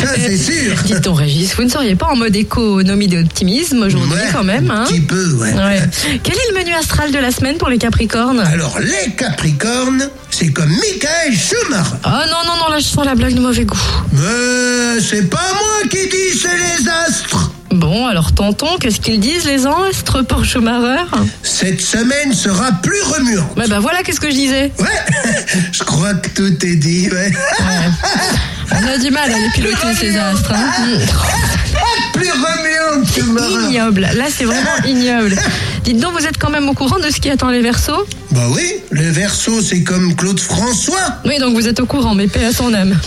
Ça, 0.00 0.14
c'est 0.16 0.36
sûr. 0.38 0.74
Dites-on, 0.84 1.14
Régis, 1.14 1.54
vous 1.56 1.64
ne 1.64 1.68
seriez 1.68 1.96
pas 1.96 2.06
en 2.06 2.16
mode 2.16 2.36
économie 2.36 3.08
d'optimisme 3.08 3.82
aujourd'hui 3.82 4.12
Ouais, 4.12 4.28
quand 4.32 4.44
même 4.44 4.70
Un 4.70 4.82
hein 4.82 4.84
petit 4.86 5.00
peu, 5.00 5.32
ouais. 5.34 5.52
Ouais. 5.52 5.80
Quel 6.22 6.34
est 6.34 6.52
le 6.52 6.58
menu 6.58 6.74
astral 6.74 7.10
de 7.10 7.18
la 7.18 7.30
semaine 7.32 7.56
pour 7.58 7.68
les 7.68 7.78
Capricornes? 7.78 8.40
Alors, 8.40 8.78
les 8.78 9.12
Capricornes, 9.14 10.08
c'est 10.38 10.52
comme 10.52 10.68
Michael 10.70 11.32
Schumacher. 11.34 11.96
Oh 12.04 12.08
non, 12.08 12.44
non, 12.46 12.56
non, 12.64 12.70
là 12.70 12.78
je 12.78 12.84
sens 12.84 13.04
la 13.04 13.14
blague 13.14 13.34
de 13.34 13.40
mauvais 13.40 13.64
goût. 13.64 13.78
Mais 14.12 15.00
c'est 15.00 15.28
pas 15.30 15.40
moi 15.54 15.88
qui 15.90 16.08
dis, 16.08 16.38
c'est 16.40 16.48
les 16.56 16.88
astres. 16.88 17.50
Bon, 17.70 18.06
alors 18.06 18.32
tonton, 18.32 18.76
qu'est-ce 18.78 19.00
qu'ils 19.00 19.20
disent 19.20 19.44
les 19.44 19.66
astres 19.66 20.22
pour 20.22 20.44
Schumacher? 20.44 21.04
Cette 21.42 21.80
semaine 21.80 22.32
sera 22.32 22.70
plus 22.82 23.02
remuante. 23.02 23.54
Bah 23.56 23.64
bah 23.68 23.80
voilà, 23.80 24.02
qu'est-ce 24.02 24.20
que 24.20 24.30
je 24.30 24.34
disais? 24.36 24.72
Ouais, 24.78 24.86
je 25.72 25.82
crois 25.84 26.14
que 26.14 26.28
tout 26.30 26.66
est 26.66 26.76
dit, 26.76 27.08
ouais. 27.10 27.32
On 28.72 28.86
a 28.86 28.98
du 28.98 29.10
mal 29.10 29.30
à 29.30 29.38
les 29.38 29.50
piloter 29.54 29.94
ces 29.98 30.16
astres. 30.16 30.52
hein. 30.52 30.98
Plus 32.16 32.30
remuante, 32.30 33.12
Schumacher. 33.12 33.68
Ignoble, 33.68 34.08
là 34.14 34.24
c'est 34.34 34.44
vraiment 34.44 34.76
ignoble. 34.86 35.36
Dites 35.84 36.00
donc, 36.00 36.18
vous 36.18 36.26
êtes 36.26 36.38
quand 36.38 36.50
même 36.50 36.68
au 36.68 36.74
courant 36.74 36.98
de 36.98 37.10
ce 37.10 37.20
qui 37.20 37.30
attend 37.30 37.50
les 37.50 37.60
Verseaux? 37.62 38.06
Bah 38.30 38.46
oui, 38.50 38.74
les 38.92 39.10
Verseaux, 39.10 39.60
c'est 39.60 39.82
comme 39.82 40.16
Claude 40.16 40.40
François. 40.40 41.16
Oui, 41.24 41.38
donc 41.38 41.54
vous 41.54 41.68
êtes 41.68 41.78
au 41.80 41.86
courant, 41.86 42.14
mais 42.14 42.26
paix 42.26 42.44
à 42.46 42.52
son 42.52 42.72
âme. 42.74 42.98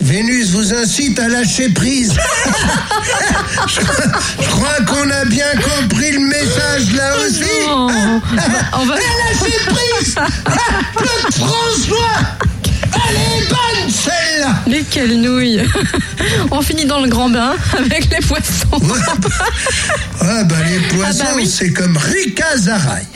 Vénus 0.00 0.50
vous 0.50 0.72
incite 0.74 1.18
à 1.18 1.28
lâcher 1.28 1.70
prise. 1.70 2.12
je, 3.66 3.80
je 3.80 4.48
crois 4.48 4.84
qu'on 4.86 5.10
a 5.10 5.24
bien 5.24 5.50
compris 5.54 6.12
le 6.12 6.20
message 6.20 6.92
là 6.94 7.14
aussi. 7.26 7.66
Non. 7.66 7.88
On 8.74 8.86
va... 8.86 8.94
Lâcher 8.94 9.56
prise 9.66 10.14
Claude 10.94 11.34
François 11.34 12.47
Mais 14.78 14.84
quelle 14.84 15.20
nouille 15.20 15.60
On 16.52 16.62
finit 16.62 16.84
dans 16.84 17.00
le 17.00 17.08
grand 17.08 17.28
bain 17.28 17.56
avec 17.76 18.08
les 18.12 18.24
poissons. 18.24 18.68
Ah 20.20 20.44
bah 20.44 20.56
les 20.70 20.78
poissons, 20.94 21.18
Ah 21.20 21.24
bah 21.24 21.30
oui. 21.36 21.48
c'est 21.48 21.72
comme 21.72 21.96
Rika 21.96 22.56
Zaraï. 22.56 23.06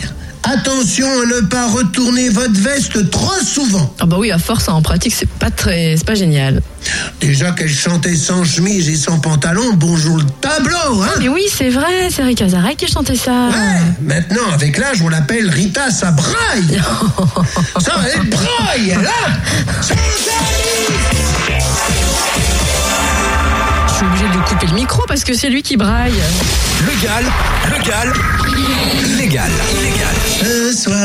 Attention 0.42 1.06
à 1.06 1.26
ne 1.26 1.40
pas 1.42 1.68
retourner 1.68 2.30
votre 2.30 2.58
veste 2.58 3.10
trop 3.10 3.38
souvent. 3.44 3.94
Ah 4.00 4.06
bah 4.06 4.16
oui, 4.18 4.32
à 4.32 4.38
force, 4.38 4.68
en 4.68 4.82
pratique, 4.82 5.14
c'est 5.16 5.28
pas 5.28 5.50
très... 5.50 5.94
c'est 5.96 6.06
pas 6.06 6.16
génial. 6.16 6.62
Déjà 7.20 7.52
qu'elle 7.52 7.68
chantait 7.68 8.16
sans 8.16 8.44
chemise 8.44 8.88
et 8.88 8.96
sans 8.96 9.20
pantalon, 9.20 9.74
bonjour 9.74 10.16
le 10.16 10.24
tableau, 10.40 11.02
hein 11.02 11.10
Mais 11.20 11.28
oui, 11.28 11.44
c'est 11.54 11.70
vrai, 11.70 12.08
c'est 12.10 12.48
Zara 12.48 12.74
qui 12.74 12.88
chantait 12.88 13.14
ça. 13.14 13.50
Ouais, 13.50 13.80
maintenant, 14.00 14.50
avec 14.52 14.78
l'âge, 14.78 15.00
on 15.02 15.08
l'appelle 15.08 15.48
Rita 15.48 15.90
Sabraille. 15.90 16.80
ça, 17.78 18.00
elle 18.14 18.28
braille, 18.28 18.96
là 19.00 19.12
C'est 19.80 21.11
le 24.66 24.74
micro 24.74 25.02
parce 25.06 25.24
que 25.24 25.34
c'est 25.34 25.48
lui 25.48 25.62
qui 25.62 25.76
braille. 25.76 26.20
Légal, 26.86 27.24
légal, 27.70 28.12
illégal, 29.04 29.50
illégal. 29.80 30.21
Ce 30.72 30.84
soir, 30.84 30.96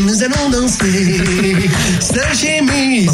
nous 0.00 0.22
allons 0.24 0.50
danser 0.50 1.20
sans 2.00 2.36
chemise, 2.36 3.12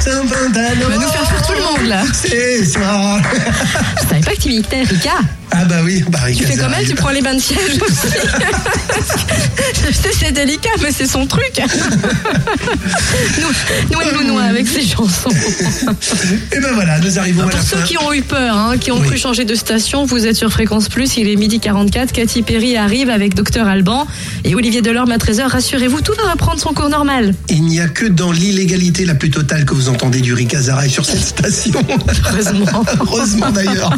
sans 0.00 0.22
pantalon. 0.26 0.80
Il 0.80 0.86
va 0.88 0.94
nous 0.94 1.00
faire 1.12 1.28
faire 1.28 1.46
tout 1.46 1.52
le 1.52 1.62
monde, 1.62 1.88
là. 1.88 2.02
Ce 2.10 2.64
soir. 2.64 3.20
Je 4.02 4.08
savais 4.08 4.20
pas 4.20 4.34
que 4.34 4.40
tu 4.40 4.48
Rika. 4.48 5.10
Ah 5.56 5.64
bah 5.66 5.76
oui, 5.84 6.02
bah 6.08 6.18
Tu 6.36 6.42
fais 6.44 6.56
comme 6.56 6.72
elle, 6.76 6.88
tu 6.88 6.94
prends 6.96 7.10
les 7.10 7.20
bains 7.22 7.34
de 7.34 7.38
siège 7.40 7.78
aussi. 7.80 8.16
Je 9.86 9.92
sais, 9.92 10.08
c'est 10.18 10.32
délicat, 10.32 10.70
mais 10.82 10.90
c'est 10.90 11.06
son 11.06 11.26
truc. 11.26 11.60
nous, 13.40 13.48
nous, 13.92 13.98
nous, 14.22 14.32
nous, 14.32 14.38
avec 14.38 14.66
ces 14.66 14.82
chansons. 14.84 15.28
Et 16.50 16.58
ben 16.58 16.72
voilà, 16.74 16.98
nous 16.98 17.18
arrivons 17.20 17.42
à 17.42 17.44
Pour 17.48 17.56
la 17.58 17.64
ceux 17.64 17.76
fin. 17.76 17.82
qui 17.84 17.98
ont 17.98 18.12
eu 18.12 18.22
peur, 18.22 18.56
hein, 18.56 18.78
qui 18.78 18.90
ont 18.90 18.98
Oui. 18.98 19.06
cru 19.06 19.16
changer 19.18 19.44
de 19.44 19.54
station, 19.54 20.06
vous 20.06 20.26
êtes 20.26 20.34
sur 20.34 20.50
Fréquence 20.50 20.88
Plus, 20.88 21.16
il 21.18 21.28
est 21.28 21.36
midi 21.36 21.60
44, 21.60 22.10
Cathy 22.12 22.42
Perry 22.42 22.76
arrive 22.76 23.08
avec 23.10 23.34
Docteur 23.34 23.68
Alban 23.68 24.08
et 24.44 24.56
Olivier 24.56 24.82
Delorme 24.94 25.10
à 25.10 25.16
13h. 25.16 25.48
Rassurez-vous, 25.48 26.02
tout 26.02 26.12
va 26.22 26.30
reprendre 26.30 26.60
son 26.60 26.72
cours 26.72 26.88
normal. 26.88 27.34
Il 27.48 27.64
n'y 27.64 27.80
a 27.80 27.88
que 27.88 28.06
dans 28.06 28.30
l'illégalité 28.30 29.04
la 29.04 29.16
plus 29.16 29.28
totale 29.28 29.64
que 29.64 29.74
vous 29.74 29.88
entendez 29.88 30.20
du 30.20 30.34
Ricazaraï 30.34 30.88
sur 30.88 31.04
cette 31.04 31.24
station. 31.24 31.72
Heureusement. 32.30 32.84
Heureusement 33.00 33.50
d'ailleurs. 33.50 33.90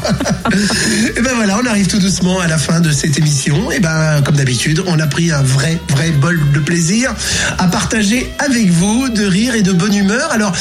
Et 1.15 1.21
ben 1.21 1.33
voilà, 1.35 1.59
on 1.63 1.67
arrive 1.67 1.87
tout 1.87 1.99
doucement 1.99 2.41
à 2.41 2.47
la 2.47 2.57
fin 2.57 2.81
de 2.81 2.91
cette 2.93 3.19
émission. 3.19 3.71
Et 3.71 3.79
ben 3.79 4.23
comme 4.25 4.37
d'habitude, 4.37 4.83
on 4.87 4.99
a 4.99 5.07
pris 5.07 5.31
un 5.33 5.43
vrai, 5.43 5.79
vrai 5.91 6.13
bol 6.13 6.41
de 6.55 6.61
plaisir 6.61 7.15
à 7.59 7.67
partager 7.67 8.33
avec 8.39 8.71
vous, 8.71 9.11
de 9.11 9.27
rire 9.27 9.55
et 9.55 9.61
de 9.61 9.73
bonne 9.73 9.95
humeur. 9.95 10.33
Alors 10.33 10.53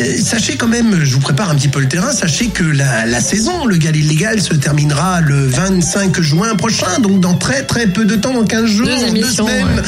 euh, 0.00 0.04
sachez 0.20 0.56
quand 0.56 0.66
même, 0.66 1.04
je 1.04 1.14
vous 1.14 1.20
prépare 1.20 1.50
un 1.50 1.54
petit 1.54 1.68
peu 1.68 1.78
le 1.78 1.86
terrain, 1.86 2.10
sachez 2.10 2.48
que 2.48 2.64
la, 2.64 3.06
la 3.06 3.20
saison, 3.20 3.64
le 3.64 3.76
gal 3.76 3.94
illégal, 3.94 4.40
se 4.42 4.54
terminera 4.54 5.20
le 5.20 5.46
25 5.46 6.20
juin 6.20 6.56
prochain, 6.56 6.98
donc 6.98 7.20
dans 7.20 7.34
très 7.34 7.62
très 7.62 7.86
peu 7.86 8.04
de 8.04 8.16
temps, 8.16 8.32
dans 8.34 8.42
15 8.44 8.66
jours, 8.66 8.86
Deux 8.86 9.06
émissions, 9.06 9.46
semaines. 9.46 9.66
ouais. 9.66 9.83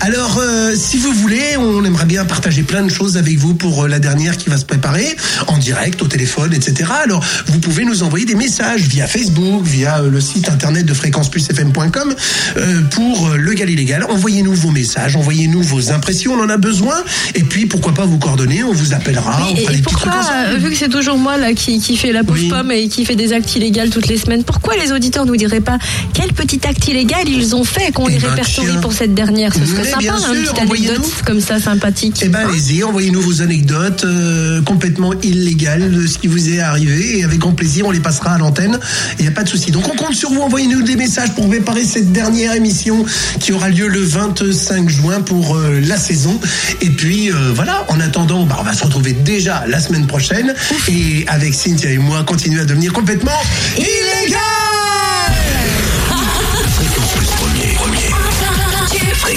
Alors, 0.00 0.38
euh, 0.38 0.74
si 0.76 0.96
vous 0.98 1.12
voulez, 1.12 1.56
on 1.58 1.84
aimerait 1.84 2.04
bien 2.06 2.24
partager 2.24 2.62
plein 2.62 2.82
de 2.82 2.90
choses 2.90 3.16
avec 3.16 3.36
vous 3.38 3.54
pour 3.54 3.84
euh, 3.84 3.88
la 3.88 3.98
dernière 3.98 4.36
qui 4.36 4.48
va 4.50 4.56
se 4.56 4.64
préparer, 4.64 5.16
en 5.46 5.58
direct, 5.58 6.00
au 6.02 6.06
téléphone, 6.06 6.52
etc. 6.52 6.90
Alors, 7.02 7.24
vous 7.46 7.58
pouvez 7.58 7.84
nous 7.84 8.02
envoyer 8.02 8.26
des 8.26 8.34
messages 8.34 8.82
via 8.82 9.06
Facebook, 9.06 9.62
via 9.64 10.00
euh, 10.00 10.10
le 10.10 10.20
site 10.20 10.48
internet 10.48 10.86
de 10.86 10.94
fréquenceplusfm.com 10.94 12.14
euh, 12.56 12.80
pour 12.90 13.28
euh, 13.28 13.36
le 13.36 13.52
gal 13.54 13.70
illégal. 13.70 14.04
Envoyez-nous 14.08 14.54
vos 14.54 14.70
messages, 14.70 15.16
envoyez-nous 15.16 15.62
vos 15.62 15.90
impressions, 15.92 16.32
on 16.34 16.42
en 16.44 16.48
a 16.48 16.56
besoin. 16.56 16.96
Et 17.34 17.42
puis, 17.42 17.66
pourquoi 17.66 17.92
pas 17.94 18.04
vous 18.06 18.18
coordonner, 18.18 18.62
on 18.64 18.72
vous 18.72 18.92
appellera, 18.94 19.46
on 19.50 19.54
Mais- 19.54 19.60
fera 19.62 19.72
et, 19.72 19.74
des 19.76 19.80
et 19.80 19.82
petits 19.82 19.94
trucs 19.96 20.12
pourquoi, 20.12 20.30
euh, 20.48 20.56
vu 20.58 20.70
que 20.70 20.76
c'est 20.76 20.88
toujours 20.88 21.18
moi 21.18 21.36
là 21.36 21.52
qui, 21.54 21.80
qui 21.80 21.96
fait 21.96 22.12
la 22.12 22.22
pauvre 22.24 22.38
Oui. 22.40 22.48
pomme 22.48 22.70
et 22.70 22.88
qui 22.88 23.04
fait 23.04 23.16
des 23.16 23.32
actes 23.32 23.54
illégaux 23.56 23.74
toutes 23.90 24.08
les 24.08 24.18
semaines, 24.18 24.44
pourquoi 24.44 24.74
les 24.76 24.92
auditeurs 24.92 25.26
nous 25.26 25.36
diraient 25.36 25.60
pas 25.60 25.78
quel 26.12 26.32
petit 26.32 26.60
acte 26.66 26.86
illégal 26.88 27.28
ils 27.28 27.54
ont 27.56 27.64
fait 27.64 27.92
qu'on 27.92 28.08
Eh 28.08 28.12
les 28.12 28.18
ben, 28.18 28.30
répertorie 28.30 28.68
tiens. 28.72 28.80
pour 28.80 28.92
cette 28.92 29.14
dernière 29.14 29.33
Ce 29.54 29.66
serait 29.66 29.82
Mais 29.82 29.90
sympa, 29.90 29.98
bien 30.00 30.14
hein, 30.14 30.18
sûr, 30.18 30.32
une 30.34 30.42
petite 30.42 30.58
envoyez-nous. 30.60 30.90
anecdote 30.94 31.22
comme 31.26 31.40
ça 31.40 31.58
sympathique. 31.60 32.20
Eh 32.22 32.28
ben 32.28 32.48
allez-y, 32.48 32.84
envoyez-nous 32.84 33.20
vos 33.20 33.42
anecdotes 33.42 34.04
euh, 34.04 34.62
complètement 34.62 35.12
illégales 35.22 35.90
de 35.90 36.06
ce 36.06 36.18
qui 36.18 36.26
vous 36.26 36.50
est 36.50 36.60
arrivé 36.60 37.18
et 37.18 37.24
avec 37.24 37.38
grand 37.38 37.52
plaisir 37.52 37.86
on 37.86 37.90
les 37.90 38.00
passera 38.00 38.32
à 38.32 38.38
l'antenne. 38.38 38.78
Il 39.18 39.22
n'y 39.22 39.28
a 39.28 39.32
pas 39.32 39.42
de 39.42 39.48
souci. 39.48 39.70
Donc 39.70 39.88
on 39.92 39.96
compte 39.96 40.14
sur 40.14 40.30
vous, 40.30 40.40
envoyez-nous 40.40 40.82
des 40.82 40.96
messages 40.96 41.34
pour 41.34 41.48
préparer 41.48 41.84
cette 41.84 42.12
dernière 42.12 42.54
émission 42.54 43.04
qui 43.40 43.52
aura 43.52 43.68
lieu 43.68 43.88
le 43.88 44.00
25 44.02 44.88
juin 44.88 45.20
pour 45.20 45.56
euh, 45.56 45.80
la 45.80 45.96
saison. 45.96 46.38
Et 46.80 46.90
puis 46.90 47.30
euh, 47.30 47.52
voilà, 47.54 47.84
en 47.88 48.00
attendant, 48.00 48.44
bah, 48.44 48.56
on 48.60 48.64
va 48.64 48.74
se 48.74 48.84
retrouver 48.84 49.12
déjà 49.12 49.64
la 49.66 49.80
semaine 49.80 50.06
prochaine 50.06 50.54
et 50.88 51.24
avec 51.28 51.54
Cynthia 51.54 51.90
et 51.90 51.98
moi 51.98 52.24
continuer 52.24 52.60
à 52.60 52.64
devenir 52.64 52.92
complètement 52.92 53.32
illégal. 53.76 54.83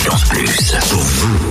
Plus 0.10 0.72
pour 0.90 1.02
vous. 1.02 1.48